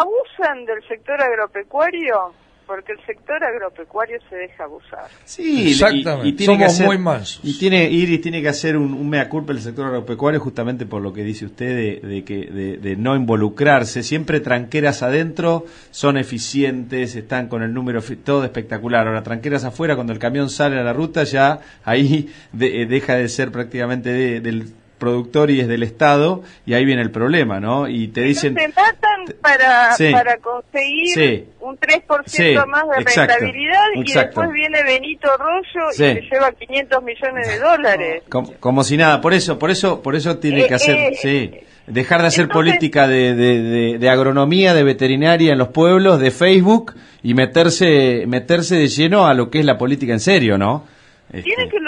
Abusan 0.01 0.65
del 0.65 0.87
sector 0.89 1.21
agropecuario 1.21 2.33
porque 2.69 2.93
el 2.93 3.05
sector 3.07 3.43
agropecuario 3.43 4.19
se 4.29 4.37
deja 4.37 4.65
abusar. 4.65 5.09
Sí, 5.25 5.71
exactamente. 5.71 6.29
Y, 6.29 6.33
tiene 6.35 6.69
Somos 6.69 6.87
muy 6.87 6.99
mansos. 6.99 7.41
Y 7.43 7.59
tiene 7.59 7.89
Iris 7.89 8.21
tiene 8.21 8.43
que 8.43 8.49
hacer 8.51 8.77
un, 8.77 9.09
mea 9.09 9.31
culpa 9.31 9.53
el 9.55 9.61
sector 9.61 9.87
agropecuario 9.87 10.39
justamente 10.39 10.85
por 10.85 11.01
lo 11.01 11.15
que 11.15 11.25
dice 11.25 11.47
usted 11.47 12.03
de, 12.03 12.25
que 12.25 12.79
de, 12.81 12.97
no 12.97 13.17
involucrarse. 13.17 14.03
Siempre 14.03 14.41
tranqueras 14.41 15.03
adentro 15.03 15.65
son 15.91 16.19
eficientes, 16.19 17.17
están 17.17 17.49
con 17.49 17.63
el 17.63 17.73
número 17.73 18.03
todo 18.23 18.45
espectacular. 18.45 19.09
Ahora 19.09 19.23
tranqueras 19.23 19.65
afuera 19.65 19.95
cuando 19.95 20.13
el 20.13 20.19
camión 20.19 20.51
sale 20.51 20.79
a 20.79 20.83
la 20.83 20.93
ruta 20.93 21.25
ya 21.25 21.61
ahí 21.85 22.29
eh, 22.61 22.87
deja 22.87 23.15
de 23.15 23.31
ser 23.31 23.51
prácticamente 23.51 24.13
del 24.41 24.75
productor 24.99 25.51
y 25.51 25.61
es 25.61 25.69
del 25.69 25.83
Estado, 25.83 26.43
y 26.67 26.75
ahí 26.75 26.85
viene 26.85 27.03
el 27.03 27.11
problema, 27.11 27.61
¿no? 27.61 27.89
Y 27.89 28.09
te 28.09 28.23
dicen... 28.23 28.55
Se 28.55 28.69
matan 28.69 29.25
para, 29.41 29.97
para 30.13 30.37
conseguir 30.39 31.47
un 31.61 31.79
3% 31.79 32.67
más 32.67 32.85
de 32.89 33.05
rentabilidad 33.05 33.85
y 33.95 34.13
después 34.13 34.51
viene 34.53 34.83
Benito 34.83 35.29
Rollo 35.37 35.91
y 35.93 35.95
se 35.95 36.21
lleva 36.23 36.53
500 36.53 37.03
millones 37.03 37.49
de 37.49 37.59
dólares. 37.59 38.23
Como, 38.61 38.85
si 38.85 38.97
nada, 38.97 39.21
por 39.21 39.35
eso, 39.35 39.59
por 39.59 39.71
eso, 39.71 40.03
por 40.03 40.17
eso 40.17 40.39
tiene 40.39 40.67
que 40.67 40.73
eh, 40.73 40.77
hacer... 40.77 40.97
Eh, 40.97 41.15
sí. 41.15 41.51
Dejar 41.87 42.21
de 42.21 42.27
hacer 42.27 42.49
política 42.49 43.09
de, 43.09 43.35
de, 43.35 43.97
de, 43.99 44.11
agronomía, 44.11 44.75
de 44.75 44.85
veterinaria 44.85 45.53
en 45.53 45.59
los 45.59 45.69
pueblos, 45.69 46.21
de 46.21 46.31
Facebook 46.31 46.95
y 47.23 47.33
meterse 47.33 48.25
meterse 48.27 48.77
de 48.77 48.89
lleno 48.89 49.27
a 49.27 49.33
lo 49.33 49.49
que 49.49 49.61
es 49.61 49.65
la 49.65 49.79
política 49.79 50.13
en 50.13 50.21
serio, 50.21 50.59
¿no? 50.59 50.85
Tiene 51.31 51.65
este. 51.65 51.69
que 51.69 51.81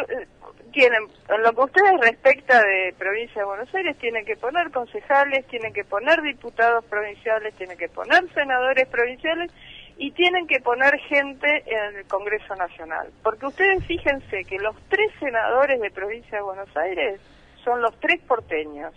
tienen, 0.81 1.09
en 1.29 1.43
lo 1.43 1.53
que 1.53 1.61
ustedes 1.61 2.01
respecta 2.01 2.59
de 2.63 2.95
provincia 2.97 3.43
de 3.43 3.45
Buenos 3.45 3.75
Aires, 3.75 3.99
tienen 3.99 4.25
que 4.25 4.35
poner 4.37 4.71
concejales, 4.71 5.47
tienen 5.49 5.75
que 5.75 5.85
poner 5.85 6.23
diputados 6.23 6.83
provinciales, 6.87 7.55
tienen 7.57 7.77
que 7.77 7.91
poner 7.91 8.25
senadores 8.33 8.89
provinciales 8.89 9.53
y 9.99 10.11
tienen 10.13 10.47
que 10.47 10.59
poner 10.61 10.99
gente 11.01 11.65
en 11.67 11.97
el 11.99 12.07
Congreso 12.07 12.55
Nacional. 12.55 13.11
Porque 13.23 13.45
ustedes 13.45 13.85
fíjense 13.85 14.45
que 14.45 14.57
los 14.59 14.75
tres 14.89 15.11
senadores 15.21 15.83
de 15.83 15.91
provincia 15.91 16.39
de 16.39 16.45
Buenos 16.45 16.75
Aires 16.75 17.21
son 17.63 17.83
los 17.83 17.95
tres 18.01 18.19
porteños. 18.23 18.95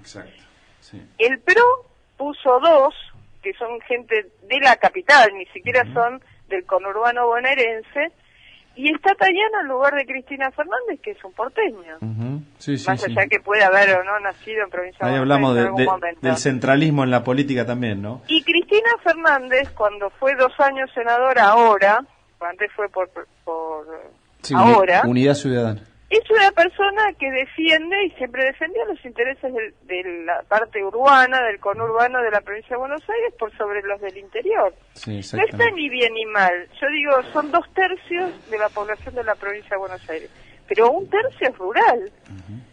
Exacto. 0.00 0.42
El 1.16 1.40
PRO 1.40 1.86
puso 2.18 2.60
dos, 2.60 2.94
que 3.42 3.54
son 3.54 3.80
gente 3.80 4.26
de 4.42 4.60
la 4.60 4.76
capital, 4.76 5.30
ni 5.32 5.46
siquiera 5.46 5.82
son 5.94 6.22
del 6.48 6.66
conurbano 6.66 7.26
bonaerense, 7.26 8.12
y 8.74 8.92
está 8.92 9.14
Tayana 9.14 9.60
en 9.62 9.68
lugar 9.68 9.94
de 9.94 10.06
Cristina 10.06 10.50
Fernández, 10.50 11.00
que 11.02 11.12
es 11.12 11.24
un 11.24 11.32
porteño. 11.32 11.98
Más 12.00 13.04
allá 13.04 13.26
que 13.28 13.40
pueda 13.40 13.66
haber 13.66 13.96
o 13.96 14.04
no 14.04 14.18
nacido 14.20 14.64
en 14.64 14.70
provincia 14.70 15.06
Ahí 15.06 15.16
hablamos 15.16 15.54
del 15.54 16.36
centralismo 16.36 17.04
en 17.04 17.10
la 17.10 17.22
política 17.22 17.66
también, 17.66 18.02
¿no? 18.02 18.22
Y 18.28 18.42
Cristina 18.42 18.90
Fernández, 19.02 19.70
cuando 19.70 20.10
fue 20.10 20.34
dos 20.36 20.52
años 20.58 20.90
senadora 20.94 21.48
ahora, 21.48 22.04
antes 22.40 22.70
fue 22.74 22.88
por, 22.88 23.10
por 23.44 23.86
ahora... 24.54 25.02
Unidad 25.04 25.34
Ciudadana 25.34 25.91
es 26.16 26.30
una 26.30 26.50
persona 26.52 27.12
que 27.18 27.30
defiende 27.30 28.04
y 28.04 28.10
siempre 28.10 28.44
defendió 28.44 28.84
los 28.84 29.02
intereses 29.04 29.50
de, 29.52 30.24
la 30.26 30.42
parte 30.42 30.84
urbana, 30.84 31.42
del 31.42 31.58
conurbano 31.58 32.20
de 32.20 32.30
la 32.30 32.42
provincia 32.42 32.76
de 32.76 32.80
Buenos 32.80 33.02
Aires 33.08 33.32
por 33.38 33.50
sobre 33.56 33.80
los 33.82 34.00
del 34.00 34.18
interior. 34.18 34.74
no 35.06 35.12
está 35.18 35.70
ni 35.70 35.88
bien 35.88 36.12
ni 36.12 36.26
mal. 36.26 36.52
Yo 36.80 36.88
digo, 36.88 37.12
son 37.32 37.50
dos 37.50 37.64
tercios 37.72 38.30
de 38.50 38.58
la 38.58 38.68
población 38.68 39.14
de 39.14 39.24
la 39.24 39.34
provincia 39.34 39.70
de 39.70 39.76
Buenos 39.76 40.10
Aires, 40.10 40.30
pero 40.68 40.90
un 40.90 41.08
tercio 41.08 41.48
es 41.48 41.56
rural. 41.56 42.10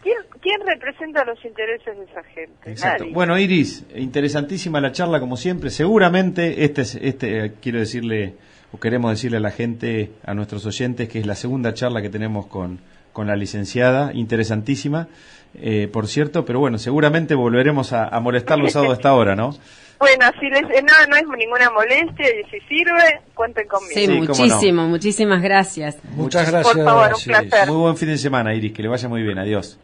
¿Quién, 0.04 0.60
representa 0.66 1.24
los 1.24 1.44
intereses 1.46 1.98
de 1.98 2.04
esa 2.04 2.24
gente? 2.24 2.72
Exacto. 2.72 3.06
Bueno, 3.12 3.38
Iris, 3.38 3.86
interesantísima 3.96 4.82
la 4.82 4.92
charla 4.92 5.20
como 5.20 5.38
siempre. 5.38 5.70
Seguramente, 5.70 6.66
este, 6.66 6.82
es, 6.82 6.96
este 6.96 7.54
quiero 7.62 7.80
decirle, 7.80 8.36
o 8.72 8.80
queremos 8.80 9.12
decirle 9.12 9.38
a 9.38 9.42
la 9.42 9.52
gente, 9.52 10.12
a 10.26 10.34
nuestros 10.34 10.66
oyentes, 10.66 11.08
que 11.08 11.20
es 11.20 11.26
la 11.26 11.36
segunda 11.36 11.74
charla 11.74 12.02
que 12.02 12.10
tenemos 12.10 12.48
con 12.48 12.80
con 13.14 13.28
la 13.28 13.36
licenciada, 13.36 14.12
interesantísima, 14.14 15.08
eh, 15.56 15.90
por 15.92 16.08
cierto, 16.08 16.46
pero 16.46 16.60
bueno, 16.60 16.78
seguramente 16.78 17.36
volveremos 17.36 17.94
a, 17.94 18.08
a 18.08 18.20
molestarlos 18.20 18.76
a 18.76 18.86
esta 18.94 19.14
hora, 19.14 19.36
¿no? 19.36 19.52
Bueno, 20.00 20.32
si 20.40 20.50
les, 20.50 20.62
eh, 20.62 20.82
no, 20.82 20.94
no 21.10 21.16
es 21.18 21.24
ninguna 21.38 21.70
molestia 21.72 22.26
y 22.30 22.50
si 22.50 22.66
sirve, 22.70 23.20
cuenten 23.36 23.68
conmigo. 23.68 23.94
Sí, 23.94 24.08
muchísimo, 24.08 24.88
muchísimas 24.88 25.42
gracias. 25.42 25.98
Muchas 26.16 26.50
gracias. 26.50 26.74
Por 26.74 26.86
favor, 26.86 27.12
un 27.14 27.22
placer. 27.22 27.68
Muy 27.68 27.78
buen 27.82 27.98
fin 27.98 28.08
de 28.08 28.18
semana, 28.18 28.54
Iris, 28.56 28.72
que 28.72 28.82
le 28.82 28.88
vaya 28.88 29.10
muy 29.10 29.24
bien, 29.24 29.38
adiós. 29.38 29.78